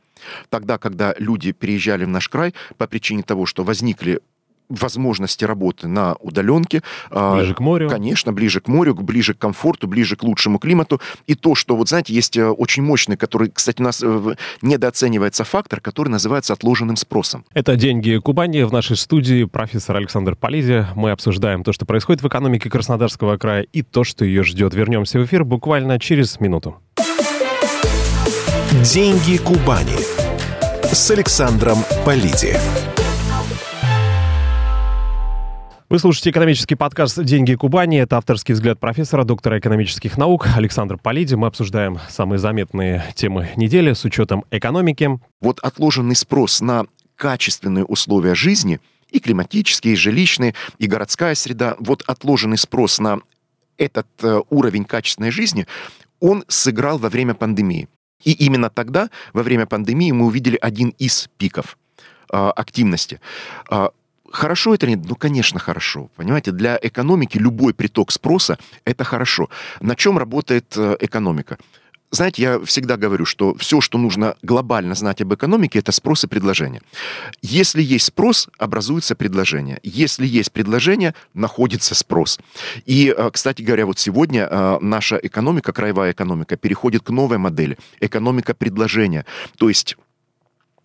Тогда, 0.49 0.79
когда 0.79 1.15
люди 1.19 1.53
переезжали 1.53 2.05
в 2.05 2.09
наш 2.09 2.29
край 2.29 2.55
по 2.79 2.87
причине 2.87 3.23
того, 3.23 3.45
что 3.45 3.65
возникли 3.65 4.21
возможности 4.69 5.45
работы 5.45 5.89
на 5.89 6.15
удаленке. 6.15 6.83
А, 7.11 7.37
ближе 7.37 7.55
к 7.55 7.61
морю. 7.61 7.89
Конечно, 7.89 8.33
ближе 8.33 8.61
к 8.61 8.69
морю, 8.69 8.95
ближе 8.95 9.35
к 9.35 9.39
комфорту, 9.39 9.87
ближе 9.87 10.17
к 10.17 10.23
лучшему 10.23 10.59
климату. 10.59 11.01
И 11.27 11.35
то, 11.35 11.55
что, 11.55 11.77
вот 11.77 11.89
знаете, 11.89 12.15
есть 12.15 12.37
э, 12.37 12.47
очень 12.47 12.83
мощный, 12.83 13.17
который, 13.17 13.51
кстати, 13.51 13.81
у 13.81 13.85
нас 13.85 14.03
э, 14.03 14.35
недооценивается 14.63 15.45
фактор, 15.45 15.81
который 15.81 16.09
называется 16.09 16.53
отложенным 16.53 16.97
спросом. 16.97 17.45
Это 17.55 17.77
«Деньги 17.77 18.17
Кубани». 18.19 18.63
В 18.63 18.73
нашей 18.73 18.97
студии 18.97 19.45
профессор 19.45 19.97
Александр 19.97 20.37
Полизи. 20.37 20.87
Мы 20.95 21.11
обсуждаем 21.11 21.63
то, 21.63 21.73
что 21.73 21.87
происходит 21.87 22.23
в 22.23 22.29
экономике 22.29 22.71
Краснодарского 22.71 23.37
края 23.37 23.63
и 23.63 23.83
то, 23.83 24.05
что 24.05 24.25
ее 24.25 24.43
ждет. 24.43 24.75
Вернемся 24.75 25.19
в 25.19 25.25
эфир 25.25 25.45
буквально 25.45 25.99
через 25.99 26.41
минуту. 26.41 26.77
«Деньги 28.83 29.37
Кубани» 29.39 29.97
с 30.93 31.11
Александром 31.11 31.79
Полиди. 32.05 32.57
Вы 35.89 36.01
слушаете 36.01 36.31
экономический 36.31 36.75
подкаст 36.75 37.23
«Деньги 37.23 37.55
Кубани». 37.55 38.01
Это 38.01 38.17
авторский 38.17 38.55
взгляд 38.55 38.81
профессора, 38.81 39.23
доктора 39.23 39.61
экономических 39.61 40.19
наук 40.19 40.49
Александра 40.57 40.97
Полиди. 40.97 41.37
Мы 41.37 41.47
обсуждаем 41.47 42.01
самые 42.09 42.41
заметные 42.41 43.05
темы 43.15 43.51
недели 43.55 43.93
с 43.93 44.05
учетом 44.05 44.45
экономики. 44.51 45.21
Вот 45.41 45.61
отложенный 45.61 46.17
спрос 46.17 46.61
на 46.61 46.87
качественные 47.15 47.85
условия 47.85 48.35
жизни 48.35 48.81
и 49.13 49.21
климатические, 49.21 49.95
и 49.95 49.97
жилищные, 49.97 50.55
и 50.79 50.89
городская 50.89 51.37
среда, 51.37 51.77
вот 51.79 52.03
отложенный 52.09 52.59
спрос 52.59 52.99
на 52.99 53.21
этот 53.79 54.09
э, 54.25 54.41
уровень 54.51 54.85
качественной 54.85 55.31
жизни, 55.31 55.69
он 56.19 56.45
сыграл 56.49 56.99
во 56.99 57.11
время 57.11 57.35
пандемии. 57.35 57.89
И 58.25 58.33
именно 58.33 58.71
тогда, 58.71 59.09
во 59.33 59.45
время 59.45 59.67
пандемии, 59.67 60.11
мы 60.11 60.27
увидели 60.27 60.59
один 60.61 60.89
из 60.99 61.31
пиков 61.39 61.79
э, 62.33 62.37
активности. 62.37 63.21
Хорошо 64.37 64.75
это 64.75 64.87
нет? 64.87 65.01
Ну, 65.09 65.17
конечно, 65.17 65.59
хорошо. 65.59 66.11
Понимаете, 66.15 66.53
для 66.53 66.79
экономики 66.83 67.39
любой 67.39 67.73
приток 67.73 68.13
спроса– 68.13 68.59
это 68.85 69.03
хорошо. 69.03 69.49
На 69.81 69.97
чем 69.97 70.19
работает 70.19 70.75
э, 70.77 70.97
экономика? 71.01 71.57
Знаете, 72.11 72.43
я 72.43 72.61
всегда 72.61 72.99
говорю, 72.99 73.25
что 73.25 73.55
все, 73.55 73.81
что 73.81 73.97
нужно 73.97 74.37
глобально 74.43 74.95
знать 74.95 75.23
об 75.23 75.33
экономике, 75.33 75.79
это 75.79 75.91
спрос 75.91 76.25
и 76.25 76.27
предложение. 76.27 76.83
Если 77.41 77.83
есть 77.83 78.05
спрос, 78.05 78.49
образуется 78.59 79.15
предложение. 79.15 79.81
Если 79.83 80.27
есть 80.27 80.53
предложение, 80.53 81.15
находится 81.33 81.95
спрос. 81.95 82.39
И, 82.85 83.15
э, 83.17 83.31
кстати 83.33 83.63
говоря, 83.63 83.87
вот 83.87 83.99
сегодня 83.99 84.49
э, 84.51 84.79
наша 84.83 85.17
экономика, 85.17 85.73
краевая 85.73 86.13
экономика, 86.13 86.59
переходит 86.59 87.03
к 87.03 87.09
новой 87.09 87.39
модели. 87.39 87.79
Экономика 88.01 88.53
предложения. 88.53 89.25
То 89.57 89.71
есть 89.71 89.97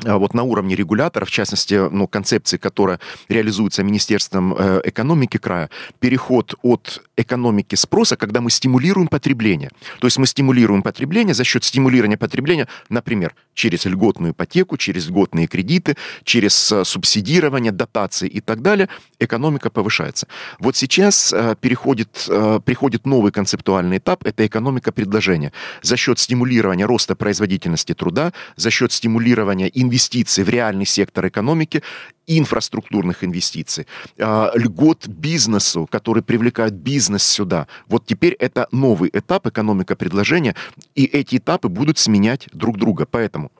вот 0.03 0.33
на 0.33 0.43
уровне 0.43 0.75
регулятора, 0.75 1.25
в 1.25 1.31
частности, 1.31 1.89
ну, 1.89 2.07
концепции, 2.07 2.57
которая 2.57 2.99
реализуется 3.29 3.83
Министерством 3.83 4.53
э, 4.57 4.81
экономики 4.85 5.37
края, 5.37 5.69
переход 5.99 6.55
от 6.61 7.03
экономики 7.17 7.75
спроса, 7.75 8.15
когда 8.17 8.41
мы 8.41 8.49
стимулируем 8.49 9.07
потребление. 9.07 9.69
То 9.99 10.07
есть 10.07 10.17
мы 10.17 10.25
стимулируем 10.25 10.81
потребление 10.81 11.33
за 11.33 11.43
счет 11.43 11.63
стимулирования 11.63 12.17
потребления, 12.17 12.67
например, 12.89 13.35
через 13.53 13.85
льготную 13.85 14.33
ипотеку, 14.33 14.77
через 14.77 15.07
льготные 15.07 15.47
кредиты, 15.47 15.95
через 16.23 16.71
э, 16.71 16.83
субсидирование, 16.83 17.71
дотации 17.71 18.27
и 18.27 18.41
так 18.41 18.61
далее, 18.61 18.89
экономика 19.19 19.69
повышается. 19.69 20.27
Вот 20.59 20.75
сейчас 20.75 21.33
э, 21.33 21.55
переходит, 21.59 22.27
приходит 22.65 23.05
новый 23.05 23.31
концептуальный 23.31 23.97
этап, 23.97 24.25
это 24.25 24.45
экономика 24.45 24.91
предложения. 24.91 25.51
За 25.81 25.97
счет 25.97 26.19
стимулирования 26.19 26.85
роста 26.85 27.15
производительности 27.15 27.93
труда, 27.93 28.33
за 28.55 28.71
счет 28.71 28.91
стимулирования 28.91 29.69
инвестиций 29.73 29.90
инвестиций 29.91 30.45
в 30.45 30.49
реальный 30.49 30.85
сектор 30.85 31.27
экономики, 31.27 31.83
инфраструктурных 32.27 33.25
инвестиций, 33.25 33.87
а, 34.17 34.51
льгот 34.55 35.07
бизнесу, 35.07 35.85
который 35.91 36.23
привлекает 36.23 36.73
бизнес 36.73 37.23
сюда. 37.23 37.67
Вот 37.87 38.05
теперь 38.05 38.33
это 38.39 38.67
новый 38.71 39.09
этап 39.11 39.47
экономика 39.47 39.95
предложения, 39.95 40.55
и 40.95 41.03
эти 41.03 41.37
этапы 41.37 41.67
будут 41.67 41.97
сменять 41.97 42.47
друг 42.53 42.77
друга. 42.77 43.05
Поэтому 43.05 43.51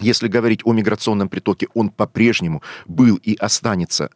если 0.00 0.26
говорить 0.26 0.62
о 0.64 0.72
миграционном 0.72 1.28
притоке, 1.28 1.68
он 1.74 1.90
по-прежнему 1.90 2.60
был 2.86 3.14
и 3.14 3.36
останется 3.36 4.10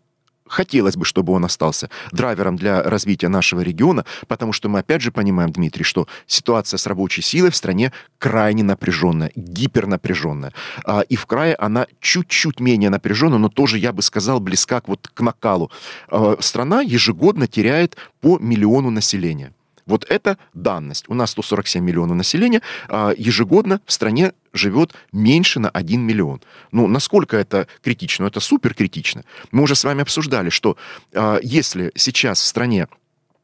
хотелось 0.48 0.96
бы, 0.96 1.04
чтобы 1.04 1.32
он 1.32 1.44
остался 1.44 1.90
драйвером 2.12 2.56
для 2.56 2.82
развития 2.82 3.28
нашего 3.28 3.60
региона, 3.60 4.04
потому 4.26 4.52
что 4.52 4.68
мы 4.68 4.80
опять 4.80 5.02
же 5.02 5.12
понимаем, 5.12 5.52
Дмитрий, 5.52 5.84
что 5.84 6.06
ситуация 6.26 6.78
с 6.78 6.86
рабочей 6.86 7.22
силой 7.22 7.50
в 7.50 7.56
стране 7.56 7.92
крайне 8.18 8.62
напряженная, 8.62 9.30
гипернапряженная. 9.34 10.52
А, 10.84 11.00
и 11.00 11.16
в 11.16 11.26
крае 11.26 11.54
она 11.54 11.86
чуть-чуть 12.00 12.60
менее 12.60 12.90
напряженная, 12.90 13.38
но 13.38 13.48
тоже, 13.48 13.78
я 13.78 13.92
бы 13.92 14.02
сказал, 14.02 14.40
близка 14.40 14.80
к, 14.80 14.88
вот, 14.88 15.08
к 15.12 15.20
накалу. 15.20 15.70
А, 16.08 16.36
страна 16.40 16.80
ежегодно 16.80 17.46
теряет 17.46 17.96
по 18.20 18.38
миллиону 18.38 18.90
населения. 18.90 19.52
Вот 19.88 20.04
это 20.08 20.36
данность. 20.54 21.06
У 21.08 21.14
нас 21.14 21.30
147 21.30 21.82
миллионов 21.82 22.16
населения, 22.16 22.62
а 22.88 23.12
ежегодно 23.16 23.80
в 23.86 23.92
стране 23.92 24.32
живет 24.52 24.94
меньше 25.12 25.60
на 25.60 25.70
1 25.70 26.00
миллион. 26.00 26.40
Ну, 26.72 26.86
насколько 26.86 27.36
это 27.36 27.66
критично? 27.82 28.26
Это 28.26 28.40
супер 28.40 28.74
критично. 28.74 29.24
Мы 29.50 29.62
уже 29.62 29.74
с 29.74 29.84
вами 29.84 30.02
обсуждали, 30.02 30.50
что 30.50 30.76
а, 31.14 31.38
если 31.42 31.90
сейчас 31.94 32.40
в 32.40 32.46
стране 32.46 32.86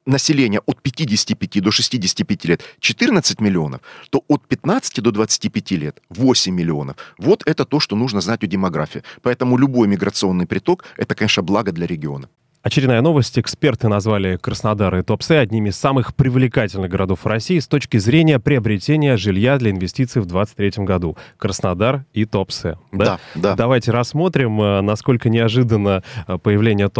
население 0.06 0.60
от 0.66 0.82
55 0.82 1.62
до 1.62 1.70
65 1.70 2.44
лет 2.44 2.62
14 2.80 3.40
миллионов, 3.40 3.80
то 4.10 4.22
от 4.28 4.46
15 4.46 5.02
до 5.02 5.10
25 5.10 5.70
лет 5.72 6.02
8 6.10 6.54
миллионов. 6.54 6.96
Вот 7.16 7.42
это 7.46 7.64
то, 7.64 7.80
что 7.80 7.96
нужно 7.96 8.20
знать 8.20 8.42
о 8.42 8.46
демографии. 8.46 9.02
Поэтому 9.22 9.56
любой 9.56 9.88
миграционный 9.88 10.46
приток– 10.46 10.84
это, 10.98 11.14
конечно, 11.14 11.42
благо 11.42 11.72
для 11.72 11.86
региона. 11.86 12.28
Очередная 12.64 13.02
новость. 13.02 13.38
Эксперты 13.38 13.88
назвали 13.88 14.38
Краснодар 14.38 14.96
и 14.96 15.02
Туапсе 15.02 15.36
одними 15.36 15.68
из 15.68 15.76
самых 15.76 16.14
привлекательных 16.14 16.90
городов 16.90 17.26
России 17.26 17.58
с 17.58 17.68
точки 17.68 17.98
зрения 17.98 18.38
приобретения 18.38 19.18
жилья 19.18 19.58
для 19.58 19.70
инвестиций 19.70 20.22
в 20.22 20.24
2023 20.24 20.82
году. 20.86 21.14
Краснодар 21.36 22.06
и 22.14 22.24
Туапсе. 22.24 22.78
Да? 22.90 23.04
Да, 23.04 23.18
да. 23.34 23.54
Давайте 23.54 23.90
рассмотрим, 23.90 24.62
э, 24.62 24.80
насколько 24.80 25.28
неожиданно 25.28 26.02
э, 26.26 26.38
появление 26.38 26.90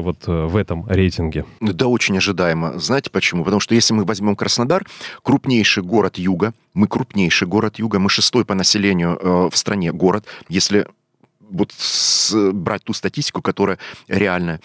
вот 0.00 0.24
э, 0.26 0.46
в 0.46 0.56
этом 0.56 0.88
рейтинге. 0.88 1.44
Да, 1.60 1.86
очень 1.86 2.16
ожидаемо. 2.18 2.80
Знаете 2.80 3.08
почему? 3.10 3.44
Потому 3.44 3.60
что 3.60 3.76
если 3.76 3.94
мы 3.94 4.04
возьмем 4.04 4.34
Краснодар, 4.34 4.84
крупнейший 5.22 5.84
город 5.84 6.18
юга, 6.18 6.52
мы 6.74 6.88
крупнейший 6.88 7.46
город 7.46 7.78
юга, 7.78 8.00
мы 8.00 8.10
шестой 8.10 8.44
по 8.44 8.54
населению 8.54 9.16
э, 9.22 9.48
в 9.52 9.56
стране 9.56 9.92
город, 9.92 10.24
если 10.48 10.88
вот 11.52 11.72
с, 11.76 12.34
брать 12.52 12.84
ту 12.84 12.92
статистику, 12.92 13.42
которая 13.42 13.78
реальная. 14.08 14.60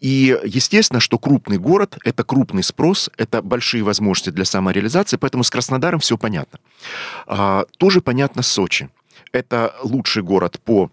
И 0.00 0.38
естественно, 0.44 1.00
что 1.00 1.18
крупный 1.18 1.58
город– 1.58 1.98
это 2.04 2.24
крупный 2.24 2.62
спрос, 2.62 3.10
это 3.16 3.42
большие 3.42 3.82
возможности 3.82 4.30
для 4.30 4.44
самореализации, 4.44 5.16
поэтому 5.16 5.44
с 5.44 5.50
Краснодаром 5.50 6.00
все 6.00 6.16
понятно. 6.18 6.58
А, 7.26 7.64
тоже 7.78 8.00
понятно 8.00 8.42
Сочи. 8.42 8.88
Это 9.32 9.74
лучший 9.82 10.22
город 10.22 10.60
по 10.64 10.90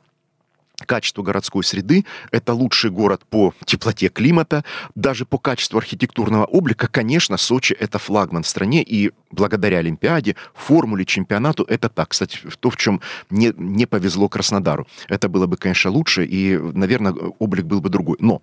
качеству 0.85 1.23
городской 1.23 1.63
среды, 1.63 2.05
это 2.31 2.53
лучший 2.53 2.91
город 2.91 3.21
по 3.29 3.53
теплоте 3.65 4.09
климата, 4.09 4.63
даже 4.95 5.25
по 5.25 5.37
качеству 5.37 5.77
архитектурного 5.77 6.45
облика, 6.45 6.87
конечно, 6.87 7.37
Сочи 7.37 7.73
это 7.73 7.99
флагман 7.99 8.43
в 8.43 8.47
стране, 8.47 8.83
и 8.83 9.11
благодаря 9.31 9.77
Олимпиаде, 9.79 10.35
формуле, 10.53 11.05
чемпионату, 11.05 11.63
это 11.63 11.89
так. 11.89 12.09
Кстати, 12.09 12.39
то, 12.59 12.69
в 12.69 12.77
чем 12.77 13.01
не, 13.29 13.53
не 13.57 13.85
повезло 13.85 14.29
Краснодару. 14.29 14.87
Это 15.07 15.29
было 15.29 15.47
бы, 15.47 15.57
конечно, 15.57 15.91
лучше, 15.91 16.25
и, 16.25 16.57
наверное, 16.57 17.13
облик 17.39 17.65
был 17.65 17.81
бы 17.81 17.89
другой. 17.89 18.17
Но, 18.19 18.41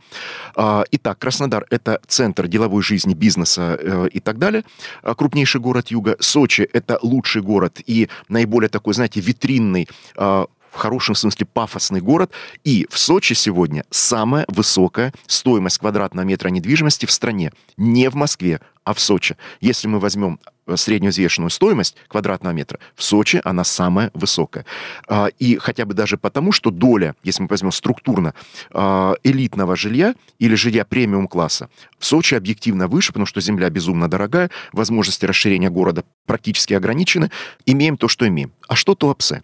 э, 0.57 0.85
итак, 0.93 1.19
Краснодар— 1.19 1.67
это 1.71 2.01
центр 2.07 2.47
деловой 2.47 2.83
жизни, 2.83 3.15
бизнеса 3.15 3.79
э, 3.81 4.09
и 4.13 4.21
так 4.21 4.39
далее, 4.39 4.65
а, 5.03 5.15
крупнейший 5.15 5.61
город 5.61 5.89
юга. 5.89 6.17
Сочи— 6.21 6.69
это 6.73 6.99
лучший 7.03 7.43
город 7.43 7.81
и 7.87 8.09
наиболее 8.29 8.69
такой, 8.69 8.95
знаете, 8.95 9.21
витринный 9.21 9.89
э, 10.17 10.47
в 10.77 10.79
хорошем 10.79 11.15
смысле 11.15 11.47
пафосный 11.47 12.01
город. 12.01 12.31
И 12.63 12.87
в 12.91 12.99
Сочи 12.99 13.33
сегодня 13.33 13.85
самая 13.91 14.45
высокая 14.49 15.13
стоимость 15.27 15.79
квадратного 15.79 16.25
метра 16.25 16.51
недвижимости 16.51 17.07
в 17.07 17.11
стране. 17.11 17.53
Не 17.77 18.11
в 18.11 18.15
Москве, 18.15 18.61
а 18.87 18.95
в 18.95 19.01
Сочи. 19.01 19.37
Если 19.61 19.89
мы 19.89 19.99
возьмем 19.99 20.39
э, 20.67 20.77
среднеизвешенную 20.77 21.51
стоимость 21.51 21.97
квадратного 22.07 22.55
метра, 22.55 22.79
в 22.95 23.03
Сочи 23.03 23.41
она 23.43 23.65
самая 23.65 24.13
высокая. 24.15 24.65
А, 25.09 25.27
и 25.41 25.57
хотя 25.57 25.85
бы 25.85 25.93
даже 25.93 26.17
потому, 26.17 26.53
что 26.53 26.71
доля, 26.71 27.17
если 27.25 27.43
мы 27.43 27.49
возьмем 27.49 27.73
структурно, 27.73 28.33
а, 28.71 29.17
элитного 29.25 29.75
жилья 29.75 30.15
или 30.39 30.55
жилья 30.55 30.85
премиум-класса 30.85 31.69
в 31.99 32.07
Сочи 32.07 32.37
объективно 32.37 32.87
выше, 32.87 33.09
потому 33.09 33.27
что 33.27 33.41
земля 33.41 33.71
безумно 33.71 34.09
дорогая, 34.09 34.51
возможности 34.73 35.27
расширения 35.27 35.69
города 35.69 36.05
практически 36.25 36.75
ограничены. 36.75 37.33
Имеем 37.67 37.97
то, 37.97 38.07
что 38.07 38.29
имеем. 38.29 38.53
А 38.69 38.77
что 38.77 38.95
Туапсе? 38.95 39.43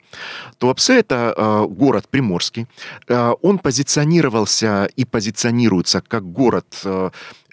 Туапсе— 0.59 0.99
это 1.01 1.35
а, 1.37 1.67
город 1.67 2.07
приморский. 2.09 2.69
Он 3.09 3.59
позиционировался 3.59 4.89
и 4.95 5.05
позиционируется 5.05 6.01
как 6.01 6.31
город 6.31 6.87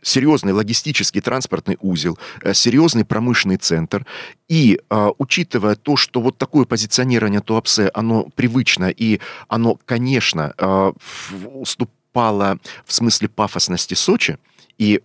серьезный 0.01 0.53
логистический 0.53 1.21
транспортный 1.21 1.77
узел, 1.81 2.17
э, 2.41 2.53
серьезный 2.53 3.05
промышленный 3.05 3.57
центр. 3.57 4.05
И 4.47 4.79
э, 4.89 5.09
учитывая 5.17 5.75
то, 5.75 5.95
что 5.95 6.21
вот 6.21 6.37
такое 6.37 6.65
позиционирование 6.65 7.41
Туапсе, 7.41 7.89
оно 7.93 8.25
привычно, 8.35 8.89
и 8.89 9.19
оно, 9.47 9.77
конечно, 9.85 10.53
э, 10.57 10.91
уступало 11.45 12.59
в 12.85 12.93
смысле 12.93 13.29
пафосности 13.29 13.93
Сочи, 13.93 14.37
и 14.77 15.01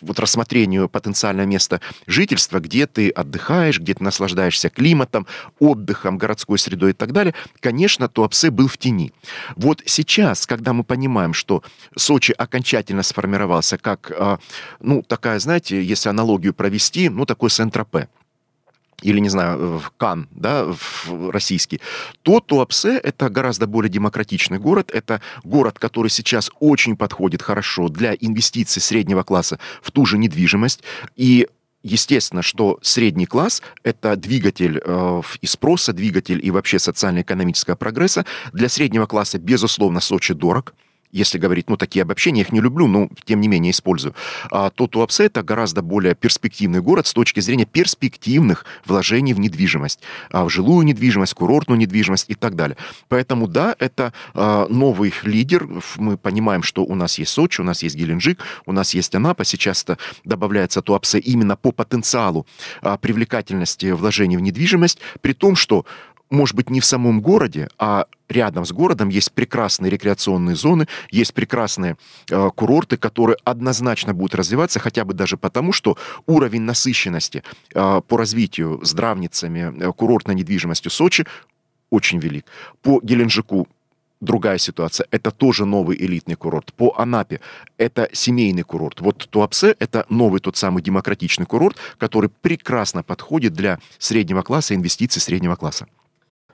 вот 0.00 0.18
рассмотрению 0.18 0.88
потенциального 0.88 1.46
места 1.46 1.80
жительства, 2.06 2.60
где 2.60 2.86
ты 2.86 3.10
отдыхаешь, 3.10 3.80
где 3.80 3.94
ты 3.94 4.04
наслаждаешься 4.04 4.68
климатом, 4.68 5.26
отдыхом, 5.58 6.18
городской 6.18 6.58
средой 6.58 6.90
и 6.90 6.94
так 6.94 7.12
далее, 7.12 7.34
конечно, 7.60 8.08
Туапсе 8.08 8.50
был 8.50 8.68
в 8.68 8.78
тени. 8.78 9.12
Вот 9.56 9.82
сейчас, 9.86 10.46
когда 10.46 10.72
мы 10.72 10.84
понимаем, 10.84 11.32
что 11.32 11.62
Сочи 11.96 12.32
окончательно 12.32 13.02
сформировался 13.02 13.78
как, 13.78 14.12
а, 14.16 14.38
ну, 14.80 15.02
такая, 15.02 15.38
знаете, 15.38 15.82
если 15.82 16.08
аналогию 16.08 16.54
провести, 16.54 17.08
ну, 17.08 17.26
такой 17.26 17.50
Сент-Тропе, 17.50 18.08
или, 19.02 19.18
не 19.18 19.28
знаю, 19.28 19.78
в 19.78 19.90
Кан, 19.96 20.28
да, 20.30 20.64
в 20.64 21.30
российский, 21.30 21.80
то 22.22 22.40
Туапсе— 22.40 22.98
это 23.02 23.28
гораздо 23.28 23.66
более 23.66 23.90
демократичный 23.90 24.58
город. 24.58 24.90
Это 24.92 25.20
город, 25.44 25.78
который 25.78 26.08
сейчас 26.08 26.50
очень 26.60 26.96
подходит 26.96 27.42
хорошо 27.42 27.88
для 27.88 28.14
инвестиций 28.14 28.80
среднего 28.80 29.22
класса 29.22 29.58
в 29.82 29.90
ту 29.90 30.06
же 30.06 30.18
недвижимость. 30.18 30.82
И 31.16 31.46
Естественно, 31.82 32.42
что 32.42 32.80
средний 32.82 33.26
класс– 33.26 33.62
это 33.84 34.16
двигатель 34.16 34.82
э, 34.84 35.22
и 35.40 35.46
спроса, 35.46 35.92
двигатель 35.92 36.44
и 36.44 36.50
вообще 36.50 36.80
социально-экономического 36.80 37.76
прогресса. 37.76 38.26
Для 38.52 38.68
среднего 38.68 39.06
класса, 39.06 39.38
безусловно, 39.38 40.00
Сочи 40.00 40.34
дорог– 40.34 40.74
если 41.12 41.38
говорить, 41.38 41.68
ну, 41.68 41.76
такие 41.76 42.02
обобщения, 42.02 42.40
я 42.40 42.46
их 42.46 42.52
не 42.52 42.60
люблю, 42.60 42.86
но, 42.86 43.08
тем 43.24 43.40
не 43.40 43.48
менее, 43.48 43.70
использую, 43.70 44.14
а, 44.50 44.70
то 44.70 44.86
Туапсе– 44.86 45.24
это 45.26 45.42
гораздо 45.42 45.82
более 45.82 46.14
перспективный 46.14 46.80
город 46.80 47.06
с 47.06 47.12
точки 47.12 47.40
зрения 47.40 47.66
перспективных 47.66 48.64
вложений 48.84 49.34
в 49.34 49.40
недвижимость, 49.40 50.00
а, 50.30 50.44
в 50.44 50.50
жилую 50.50 50.84
недвижимость, 50.86 51.34
курортную 51.34 51.78
недвижимость 51.78 52.26
и 52.28 52.34
так 52.34 52.56
далее. 52.56 52.76
Поэтому, 53.08 53.48
да, 53.48 53.74
это 53.78 54.12
а, 54.34 54.66
новый 54.68 55.12
лидер. 55.22 55.68
Мы 55.96 56.16
понимаем, 56.16 56.62
что 56.62 56.84
у 56.84 56.94
нас 56.94 57.18
есть 57.18 57.32
Сочи, 57.32 57.60
у 57.60 57.64
нас 57.64 57.82
есть 57.82 57.96
Геленджик, 57.96 58.40
у 58.66 58.72
нас 58.72 58.94
есть 58.94 59.14
Анапа. 59.14 59.44
Сейчас 59.44 59.82
это 59.82 59.98
добавляется 60.24 60.82
Туапсе 60.82 61.18
именно 61.18 61.56
по 61.56 61.72
потенциалу 61.72 62.46
а, 62.82 62.96
привлекательности 62.96 63.92
вложений 63.92 64.38
в 64.38 64.40
недвижимость, 64.40 64.98
при 65.20 65.32
том, 65.32 65.56
что 65.56 65.84
может 66.30 66.56
быть, 66.56 66.70
не 66.70 66.80
в 66.80 66.84
самом 66.84 67.20
городе, 67.20 67.68
а 67.78 68.06
рядом 68.28 68.64
с 68.64 68.72
городом 68.72 69.08
есть 69.08 69.32
прекрасные 69.32 69.90
рекреационные 69.90 70.56
зоны, 70.56 70.88
есть 71.10 71.34
прекрасные 71.34 71.96
э, 72.30 72.50
курорты, 72.54 72.96
которые 72.96 73.36
однозначно 73.44 74.14
будут 74.14 74.34
развиваться, 74.34 74.80
хотя 74.80 75.04
бы 75.04 75.14
даже 75.14 75.36
потому, 75.36 75.72
что 75.72 75.96
уровень 76.26 76.62
насыщенности 76.62 77.42
э, 77.74 78.00
по 78.06 78.16
развитию 78.16 78.80
здравницами, 78.82 79.72
э, 79.78 79.92
курортной 79.92 80.34
недвижимостью 80.34 80.90
Сочи 80.90 81.26
очень 81.90 82.18
велик. 82.18 82.46
По 82.82 83.00
Геленджику 83.00 83.68
другая 84.20 84.58
ситуация. 84.58 85.06
Это 85.10 85.30
тоже 85.30 85.64
новый 85.66 85.96
элитный 85.96 86.34
курорт. 86.34 86.72
По 86.74 86.94
Анапе 86.96 87.40
это 87.76 88.08
семейный 88.12 88.62
курорт. 88.62 89.00
Вот 89.00 89.28
Туапсе 89.30 89.76
это 89.78 90.06
новый 90.08 90.40
тот 90.40 90.56
самый 90.56 90.82
демократичный 90.82 91.46
курорт, 91.46 91.76
который 91.98 92.30
прекрасно 92.30 93.02
подходит 93.02 93.52
для 93.52 93.78
среднего 93.98 94.42
класса, 94.42 94.74
инвестиций 94.74 95.20
среднего 95.20 95.54
класса. 95.54 95.86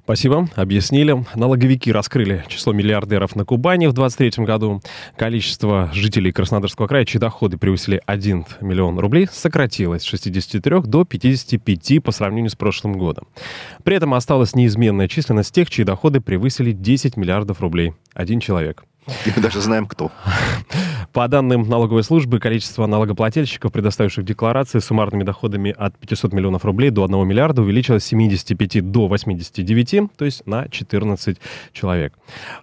Спасибо, 0.05 0.49
объяснили. 0.57 1.25
Налоговики 1.37 1.93
раскрыли 1.93 2.45
число 2.49 2.73
миллиардеров 2.73 3.37
на 3.37 3.45
Кубани 3.45 3.87
в 3.87 3.93
2023 3.93 4.45
году. 4.45 4.83
Количество 5.17 5.91
жителей 5.93 6.33
Краснодарского 6.33 6.88
края, 6.88 7.05
чьи 7.05 7.21
доходы 7.21 7.57
превысили 7.57 8.03
1 8.05 8.47
миллион 8.62 8.99
рублей, 8.99 9.29
сократилось 9.31 10.03
с 10.03 10.07
63 10.07 10.81
до 10.87 11.05
55 11.05 12.03
по 12.03 12.11
сравнению 12.11 12.51
с 12.51 12.57
прошлым 12.57 12.95
годом. 12.95 13.29
При 13.85 13.95
этом 13.95 14.15
осталась 14.15 14.57
неизменная 14.57 15.07
численность 15.07 15.55
тех, 15.55 15.71
чьи 15.71 15.85
доходы 15.85 16.21
превысили 16.21 16.73
10 16.73 17.17
миллиардов 17.17 17.61
рублей. 17.61 17.95
Один 18.12 18.41
человек. 18.41 18.85
И 19.07 19.33
мы 19.37 19.43
даже 19.43 19.61
знаем, 19.61 19.87
кто. 19.87 20.11
По 21.12 21.29
данным 21.29 21.69
налоговой 21.69 22.05
службы, 22.05 22.38
количество 22.38 22.87
налогоплательщиков, 22.87 23.73
предоставивших 23.73 24.25
декларации 24.25 24.79
с 24.79 24.85
суммарными 24.85 25.25
доходами 25.25 25.75
от 25.77 25.99
500 25.99 26.33
миллионов 26.33 26.65
рублей 26.65 26.91
до 26.91 27.05
1 27.05 27.27
миллиарда, 27.27 27.62
увеличилось 27.62 28.05
с 28.05 28.07
75 28.07 28.91
до 28.91 29.09
89, 29.09 30.12
то 30.17 30.25
есть 30.25 30.47
на 30.47 30.69
14 30.69 31.38
человек. 31.73 32.15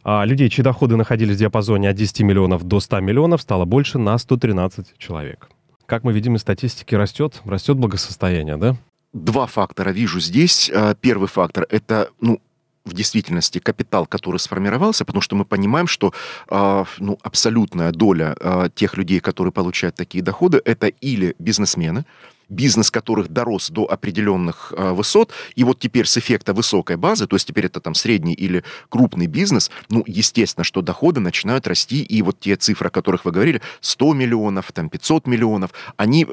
А 0.03 0.23
людей, 0.23 0.49
чьи 0.49 0.63
доходы 0.63 0.95
находились 0.95 1.35
в 1.35 1.39
диапазоне 1.39 1.89
от 1.89 1.95
10 1.95 2.21
миллионов 2.21 2.63
до 2.63 2.79
100 2.79 2.99
миллионов, 3.01 3.41
стало 3.41 3.65
больше 3.65 3.97
на 3.97 4.17
113 4.17 4.97
человек. 4.97 5.49
Как 5.85 6.03
мы 6.03 6.13
видим 6.13 6.35
из 6.35 6.41
статистики, 6.41 6.95
растет, 6.95 7.41
растет 7.45 7.77
благосостояние, 7.77 8.57
да? 8.57 8.75
Два 9.11 9.47
фактора 9.47 9.89
вижу 9.89 10.19
здесь. 10.19 10.71
А, 10.73 10.93
первый 10.93 11.27
фактор– 11.27 11.65
это 11.69 12.09
ну, 12.21 12.39
в 12.85 12.93
действительности 12.93 13.59
капитал, 13.59 14.05
который 14.05 14.37
сформировался, 14.37 15.05
потому 15.05 15.21
что 15.21 15.35
мы 15.35 15.45
понимаем, 15.45 15.87
что 15.87 16.13
э, 16.49 16.85
ну, 16.97 17.19
абсолютная 17.21 17.91
доля 17.91 18.35
э, 18.39 18.69
тех 18.73 18.97
людей, 18.97 19.19
которые 19.19 19.51
получают 19.51 19.95
такие 19.95 20.23
доходы, 20.23 20.61
это 20.63 20.87
или 20.87 21.35
бизнесмены, 21.39 22.05
бизнес 22.49 22.89
которых 22.89 23.29
дорос 23.29 23.69
до 23.69 23.85
определенных 23.85 24.73
э, 24.75 24.91
высот, 24.91 25.31
и 25.55 25.63
вот 25.63 25.79
теперь 25.79 26.07
с 26.07 26.17
эффекта 26.17 26.53
высокой 26.53 26.97
базы, 26.97 27.27
то 27.27 27.35
есть 27.35 27.47
теперь 27.47 27.67
это 27.67 27.79
там 27.79 27.93
средний 27.93 28.33
или 28.33 28.63
крупный 28.89 29.27
бизнес, 29.27 29.69
ну, 29.89 30.03
естественно, 30.07 30.63
что 30.63 30.81
доходы 30.81 31.19
начинают 31.19 31.67
расти, 31.67 32.01
и 32.01 32.21
вот 32.21 32.39
те 32.39 32.55
цифры, 32.55 32.87
о 32.87 32.91
которых 32.91 33.25
вы 33.25 33.31
говорили, 33.31 33.61
100 33.81 34.13
миллионов, 34.13 34.71
там 34.71 34.89
500 34.89 35.27
миллионов, 35.27 35.71
они, 35.95 36.27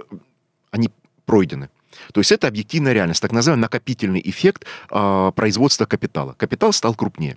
они 0.71 0.91
пройдены. 1.27 1.69
То 2.13 2.21
есть 2.21 2.33
это 2.33 2.49
объективная 2.49 2.93
реальность, 2.93 3.23
так 3.23 3.33
называемый 3.33 3.63
накопительный 3.63 4.23
эффект 4.25 4.65
э, 4.91 5.33
производства 5.35 5.87
капитала. 5.87 6.35
Капитал 6.39 6.73
стал 6.73 6.95
крупнее. 6.95 7.37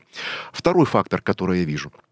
Второй 0.52 0.86
фактор, 0.86 1.22
который 1.22 1.60
я 1.60 1.65
вижу– 1.65 1.91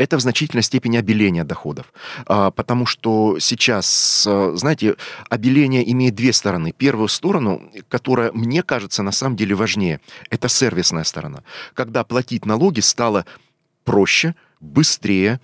это 0.00 0.16
в 0.16 0.20
значительной 0.20 0.62
степени 0.62 0.96
обеление 0.96 1.44
доходов. 1.44 1.92
А, 2.26 2.50
потому 2.50 2.86
что 2.86 3.38
сейчас, 3.38 4.24
а, 4.26 4.52
знаете, 4.56 4.96
обеление 5.28 5.90
имеет 5.92 6.14
две 6.14 6.32
стороны. 6.32 6.72
Первую 6.72 7.08
сторону, 7.08 7.70
которая, 7.88 8.32
мне 8.32 8.62
кажется, 8.62 9.02
на 9.02 9.12
самом 9.12 9.36
деле 9.36 9.54
важнее, 9.54 10.00
это 10.30 10.48
сервисная 10.48 11.04
сторона. 11.04 11.42
Когда 11.74 12.02
платить 12.04 12.46
налоги 12.46 12.80
стало 12.80 13.26
проще, 13.84 14.34
быстрее, 14.60 15.40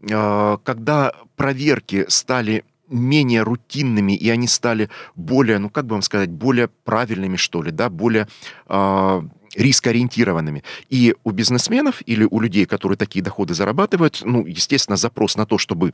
когда 0.00 1.14
проверки 1.36 2.04
стали 2.08 2.64
менее 2.88 3.42
рутинными, 3.42 4.12
и 4.12 4.28
они 4.30 4.46
стали 4.46 4.90
более, 5.14 5.58
ну 5.58 5.70
как 5.70 5.86
бы 5.86 5.94
вам 5.94 6.02
сказать, 6.02 6.30
более 6.30 6.68
правильными, 6.68 7.36
что 7.36 7.62
ли, 7.62 7.70
да, 7.70 7.88
более 7.88 8.28
э, 8.68 9.22
рискоориентированными. 9.54 10.64
И 10.90 11.14
у 11.24 11.30
бизнесменов 11.30 12.02
или 12.06 12.26
у 12.30 12.40
людей, 12.40 12.66
которые 12.66 12.98
такие 12.98 13.22
доходы 13.22 13.54
зарабатывают, 13.54 14.22
ну, 14.24 14.46
естественно, 14.46 14.96
запрос 14.96 15.36
на 15.36 15.46
то, 15.46 15.58
чтобы 15.58 15.92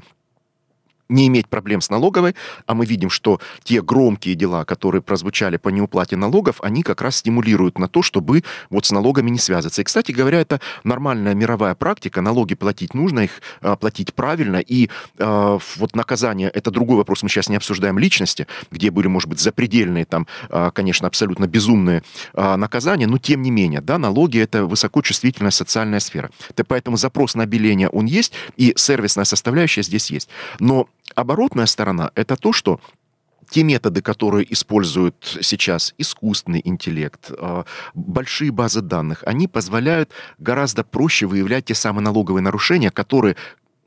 не 1.10 1.26
иметь 1.26 1.48
проблем 1.48 1.80
с 1.80 1.90
налоговой, 1.90 2.34
а 2.66 2.74
мы 2.74 2.86
видим, 2.86 3.10
что 3.10 3.40
те 3.62 3.82
громкие 3.82 4.34
дела, 4.34 4.64
которые 4.64 5.02
прозвучали 5.02 5.56
по 5.56 5.68
неуплате 5.68 6.16
налогов, 6.16 6.60
они 6.62 6.82
как 6.82 7.02
раз 7.02 7.16
стимулируют 7.16 7.78
на 7.78 7.88
то, 7.88 8.02
чтобы 8.02 8.44
вот 8.70 8.86
с 8.86 8.92
налогами 8.92 9.30
не 9.30 9.38
связываться. 9.38 9.82
И, 9.82 9.84
кстати 9.84 10.12
говоря, 10.12 10.40
это 10.40 10.60
нормальная 10.84 11.34
мировая 11.34 11.74
практика, 11.74 12.20
налоги 12.20 12.54
платить 12.54 12.94
нужно, 12.94 13.20
их 13.20 13.42
э, 13.60 13.76
платить 13.76 14.14
правильно, 14.14 14.56
и 14.56 14.88
э, 15.18 15.58
вот 15.76 15.96
наказание, 15.96 16.48
это 16.48 16.70
другой 16.70 16.96
вопрос, 16.96 17.22
мы 17.22 17.28
сейчас 17.28 17.48
не 17.48 17.56
обсуждаем 17.56 17.98
личности, 17.98 18.46
где 18.70 18.90
были, 18.90 19.08
может 19.08 19.28
быть, 19.28 19.40
запредельные, 19.40 20.04
там, 20.04 20.26
э, 20.48 20.70
конечно, 20.74 21.08
абсолютно 21.08 21.46
безумные 21.46 22.02
э, 22.34 22.56
наказания, 22.56 23.06
но 23.06 23.18
тем 23.18 23.42
не 23.42 23.50
менее, 23.50 23.80
да, 23.80 23.98
налоги 23.98 24.38
это 24.38 24.64
высокочувствительная 24.64 25.50
социальная 25.50 26.00
сфера. 26.00 26.30
Поэтому 26.68 26.96
запрос 26.96 27.34
на 27.34 27.42
обеление, 27.42 27.88
он 27.88 28.06
есть, 28.06 28.32
и 28.56 28.72
сервисная 28.76 29.24
составляющая 29.24 29.82
здесь 29.82 30.10
есть. 30.10 30.28
Но 30.60 30.88
Оборотная 31.14 31.66
сторона– 31.66 32.10
это 32.14 32.36
то, 32.36 32.52
что 32.52 32.80
те 33.50 33.64
методы, 33.64 34.00
которые 34.00 34.50
используют 34.52 35.38
сейчас 35.42 35.94
искусственный 35.98 36.62
интеллект, 36.64 37.32
а, 37.36 37.64
большие 37.94 38.52
базы 38.52 38.80
данных, 38.80 39.22
они 39.26 39.48
позволяют 39.48 40.10
гораздо 40.38 40.84
проще 40.84 41.26
выявлять 41.26 41.66
те 41.66 41.74
самые 41.74 42.04
налоговые 42.04 42.42
нарушения, 42.42 42.90
которые 42.90 43.36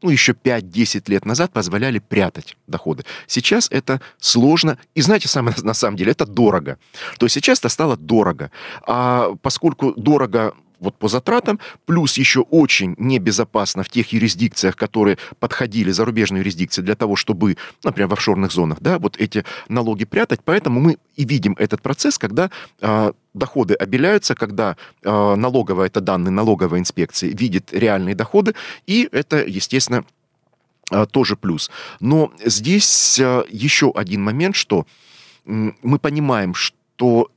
ну, 0.02 0.10
еще 0.10 0.34
5-10 0.34 1.10
лет 1.10 1.26
назад 1.26 1.54
позволяли 1.54 2.00
прятать 2.00 2.58
доходы. 2.68 3.06
Сейчас 3.26 3.70
это 3.72 4.02
сложно, 4.20 4.78
и 4.96 5.02
знаете, 5.02 5.30
самое, 5.30 5.56
на 5.64 5.74
самом 5.74 5.96
деле, 5.96 6.12
это 6.12 6.26
дорого. 6.26 6.78
То 7.18 7.26
есть 7.26 7.36
сейчас 7.36 7.60
это 7.60 7.70
стало 7.70 7.96
дорого. 7.96 8.52
А 8.86 9.34
поскольку 9.42 9.94
дорого 9.94 10.54
вот 10.84 10.96
по 10.96 11.08
затратам, 11.08 11.60
плюс 11.86 12.18
еще 12.18 12.42
очень 12.42 12.96
небезопасно 12.98 13.84
в 13.84 13.90
тех 13.90 14.14
юрисдикциях, 14.14 14.76
которые 14.76 15.18
подходили, 15.40 15.92
зарубежные 15.92 16.42
юрисдикции, 16.42 16.82
для 16.82 16.96
того, 16.96 17.16
чтобы, 17.16 17.58
например, 17.84 18.10
в 18.10 18.14
офшорных 18.14 18.52
зонах, 18.52 18.80
да, 18.82 19.00
вот 19.00 19.18
эти 19.18 19.46
налоги 19.70 20.06
прятать. 20.06 20.42
Поэтому 20.44 20.80
мы 20.80 20.98
и 21.16 21.26
видим 21.26 21.56
этот 21.58 21.82
процесс, 21.82 22.18
когда 22.18 22.52
э, 22.82 23.12
доходы 23.34 23.74
обеляются, 23.74 24.36
когда 24.36 24.76
э, 25.04 25.36
налоговая, 25.36 25.88
это 25.88 26.02
данные 26.02 26.32
налоговой 26.32 26.80
инспекции, 26.80 27.30
видит 27.34 27.74
реальные 27.74 28.16
доходы, 28.16 28.54
и 28.86 29.08
это, 29.12 29.44
естественно, 29.44 30.04
э, 30.92 31.06
тоже 31.10 31.36
плюс. 31.36 31.72
Но 32.00 32.32
здесь 32.44 33.20
э, 33.20 33.46
еще 33.50 33.92
один 33.96 34.22
момент, 34.22 34.56
что 34.56 34.86
э, 35.46 35.72
мы 35.82 36.00
понимаем, 36.00 36.54
что 36.54 37.30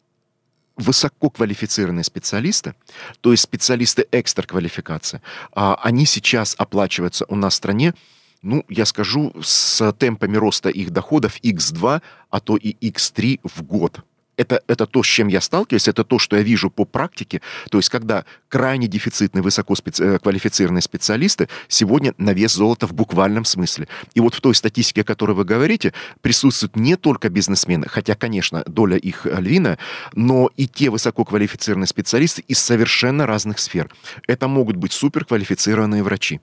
высококвалифицированные 0.76 2.04
специалисты, 2.04 2.74
то 3.20 3.32
есть 3.32 3.42
специалисты 3.42 4.06
экстраквалификации, 4.12 5.20
а 5.52 5.78
они 5.82 6.06
сейчас 6.06 6.54
оплачиваются 6.58 7.24
у 7.28 7.36
нас 7.36 7.54
в 7.54 7.56
стране, 7.56 7.94
ну, 8.42 8.64
я 8.68 8.84
скажу, 8.84 9.34
с 9.42 9.92
темпами 9.94 10.36
роста 10.36 10.68
их 10.68 10.90
доходов 10.90 11.40
x2, 11.42 12.02
а 12.30 12.40
то 12.40 12.56
и 12.56 12.76
x3 12.90 13.40
в 13.42 13.62
год 13.62 14.00
это, 14.36 14.62
это 14.66 14.86
то, 14.86 15.02
с 15.02 15.06
чем 15.06 15.28
я 15.28 15.40
сталкиваюсь, 15.40 15.88
это 15.88 16.04
то, 16.04 16.18
что 16.18 16.36
я 16.36 16.42
вижу 16.42 16.70
по 16.70 16.84
практике. 16.84 17.40
То 17.70 17.78
есть, 17.78 17.88
когда 17.88 18.24
крайне 18.48 18.86
дефицитные, 18.86 19.42
высококвалифицированные 19.42 20.80
э, 20.80 20.82
специалисты 20.82 21.48
сегодня 21.68 22.14
на 22.18 22.32
вес 22.32 22.54
золота 22.54 22.86
в 22.86 22.94
буквальном 22.94 23.44
смысле. 23.44 23.88
И 24.14 24.20
вот 24.20 24.34
в 24.34 24.40
той 24.40 24.54
статистике, 24.54 25.02
о 25.02 25.04
которой 25.04 25.32
вы 25.32 25.44
говорите, 25.44 25.92
присутствуют 26.20 26.76
не 26.76 26.96
только 26.96 27.28
бизнесмены, 27.28 27.86
хотя, 27.88 28.14
конечно, 28.14 28.62
доля 28.66 28.96
их 28.96 29.26
львиная, 29.26 29.78
но 30.14 30.50
и 30.56 30.66
те 30.66 30.90
высококвалифицированные 30.90 31.88
специалисты 31.88 32.42
из 32.46 32.58
совершенно 32.58 33.26
разных 33.26 33.58
сфер. 33.58 33.90
Это 34.26 34.48
могут 34.48 34.76
быть 34.76 34.92
суперквалифицированные 34.92 36.02
врачи. 36.02 36.40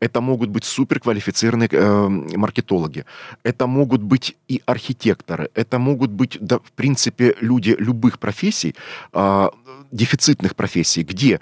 Это 0.00 0.20
могут 0.20 0.50
быть 0.50 0.64
суперквалифицированные 0.64 1.68
э, 1.72 2.08
маркетологи. 2.36 3.04
Это 3.42 3.66
могут 3.66 4.02
быть 4.02 4.36
и 4.48 4.62
архитекторы. 4.66 5.50
Это 5.54 5.78
могут 5.78 6.10
быть, 6.10 6.38
да, 6.40 6.58
в 6.58 6.72
принципе, 6.72 7.34
люди 7.40 7.76
любых 7.78 8.18
профессий, 8.18 8.74
э, 9.12 9.48
дефицитных 9.92 10.54
профессий, 10.54 11.02
где 11.02 11.40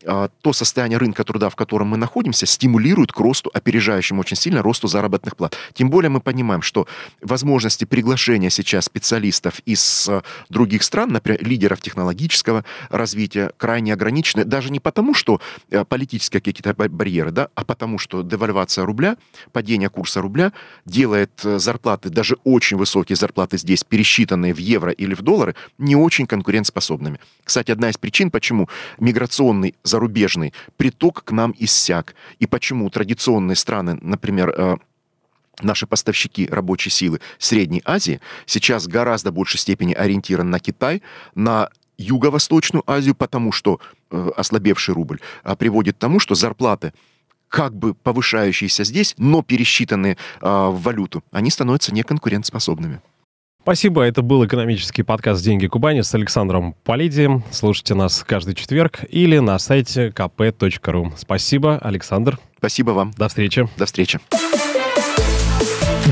то 0.00 0.52
состояние 0.52 0.98
рынка 0.98 1.24
труда, 1.24 1.50
в 1.50 1.56
котором 1.56 1.88
мы 1.88 1.96
находимся, 1.96 2.46
стимулирует 2.46 3.12
к 3.12 3.20
росту, 3.20 3.50
опережающему 3.52 4.20
очень 4.20 4.36
сильно 4.36 4.62
росту 4.62 4.88
заработных 4.88 5.36
плат. 5.36 5.56
Тем 5.74 5.90
более 5.90 6.10
мы 6.10 6.20
понимаем, 6.20 6.62
что 6.62 6.86
возможности 7.20 7.84
приглашения 7.84 8.50
сейчас 8.50 8.86
специалистов 8.86 9.60
из 9.66 10.08
а, 10.08 10.22
других 10.48 10.82
стран, 10.82 11.10
например, 11.10 11.44
лидеров 11.44 11.80
технологического 11.80 12.64
развития, 12.88 13.52
крайне 13.56 13.92
ограничены, 13.92 14.44
даже 14.44 14.70
не 14.70 14.80
потому, 14.80 15.14
что 15.14 15.40
а, 15.70 15.84
политические 15.84 16.40
какие-то 16.40 16.74
барьеры, 16.74 17.30
да, 17.30 17.48
а 17.54 17.64
потому, 17.64 17.98
что 17.98 18.22
девальвация 18.22 18.84
рубля, 18.84 19.16
падение 19.52 19.90
курса 19.90 20.20
рубля 20.20 20.52
делает 20.84 21.32
зарплаты, 21.42 22.10
даже 22.10 22.36
очень 22.44 22.76
высокие 22.76 23.16
зарплаты 23.16 23.58
здесь, 23.58 23.84
пересчитанные 23.84 24.54
в 24.54 24.58
евро 24.58 24.92
или 24.92 25.14
в 25.14 25.22
доллары, 25.22 25.54
не 25.78 25.96
очень 25.96 26.26
конкурентоспособными. 26.26 27.20
Кстати, 27.44 27.70
одна 27.70 27.90
из 27.90 27.98
причин, 27.98 28.30
почему 28.30 28.68
миграционный 28.98 29.74
зарубежный 29.90 30.54
приток 30.76 31.24
к 31.24 31.32
нам 31.32 31.54
иссяк. 31.58 32.14
И 32.38 32.46
почему 32.46 32.88
традиционные 32.90 33.56
страны, 33.56 33.98
например, 34.00 34.54
э, 34.56 34.76
наши 35.60 35.86
поставщики 35.86 36.46
рабочей 36.50 36.90
силы 36.90 37.20
Средней 37.38 37.82
Азии 37.84 38.20
сейчас 38.46 38.86
гораздо 38.86 39.32
большей 39.32 39.58
степени 39.58 39.92
ориентированы 39.92 40.50
на 40.50 40.60
Китай, 40.60 41.02
на 41.34 41.68
Юго-Восточную 41.98 42.82
Азию, 42.86 43.14
потому 43.14 43.52
что 43.52 43.80
э, 44.10 44.30
ослабевший 44.36 44.94
рубль 44.94 45.20
а 45.42 45.54
приводит 45.56 45.96
к 45.96 45.98
тому, 45.98 46.18
что 46.20 46.34
зарплаты 46.34 46.92
как 47.48 47.74
бы 47.74 47.94
повышающиеся 47.94 48.84
здесь, 48.84 49.14
но 49.18 49.42
пересчитанные 49.42 50.14
э, 50.14 50.16
в 50.40 50.80
валюту, 50.80 51.22
они 51.32 51.50
становятся 51.50 51.92
неконкурентоспособными. 51.92 53.00
Спасибо. 53.62 54.02
Это 54.02 54.22
был 54.22 54.44
экономический 54.46 55.02
подкаст 55.02 55.44
«Деньги 55.44 55.66
Кубани» 55.66 56.00
с 56.00 56.14
Александром 56.14 56.74
Полидием. 56.82 57.44
Слушайте 57.50 57.94
нас 57.94 58.24
каждый 58.26 58.54
четверг 58.54 59.00
или 59.10 59.38
на 59.38 59.58
сайте 59.58 60.08
kp.ru. 60.08 61.12
Спасибо, 61.16 61.78
Александр. 61.78 62.38
Спасибо 62.56 62.92
вам. 62.92 63.12
До 63.18 63.28
встречи. 63.28 63.68
До 63.76 63.84
встречи. 63.84 64.18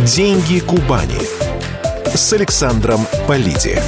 «Деньги 0.05 0.61
Кубани» 0.61 1.19
с 2.15 2.33
Александром 2.35 3.01
Полиди. 3.27 3.79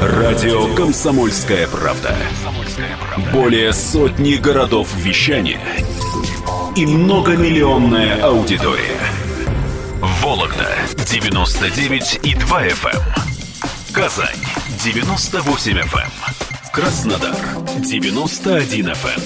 Радио 0.00 0.74
«Комсомольская 0.74 1.68
правда». 1.68 2.16
Более 3.32 3.72
сотни 3.72 4.34
городов 4.34 4.94
вещания– 4.96 5.60
и 6.78 6.86
многомиллионная 6.86 8.22
аудитория. 8.22 9.00
Вологда 10.22 10.68
99 11.10 12.20
и 12.22 12.34
2 12.36 12.66
FM. 12.66 12.94
Эм. 12.94 13.92
Казань 13.92 14.36
98 14.84 15.72
FM. 15.72 15.98
Эм. 15.98 16.10
Краснодар 16.72 17.34
91 17.78 18.90
FM. 18.90 19.20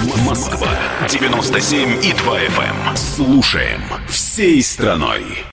Эм. 0.00 0.24
Москва 0.24 0.68
97 1.08 2.04
и 2.04 2.12
2 2.12 2.38
FM. 2.40 2.96
Слушаем 2.96 3.80
всей 4.08 4.64
страной. 4.64 5.51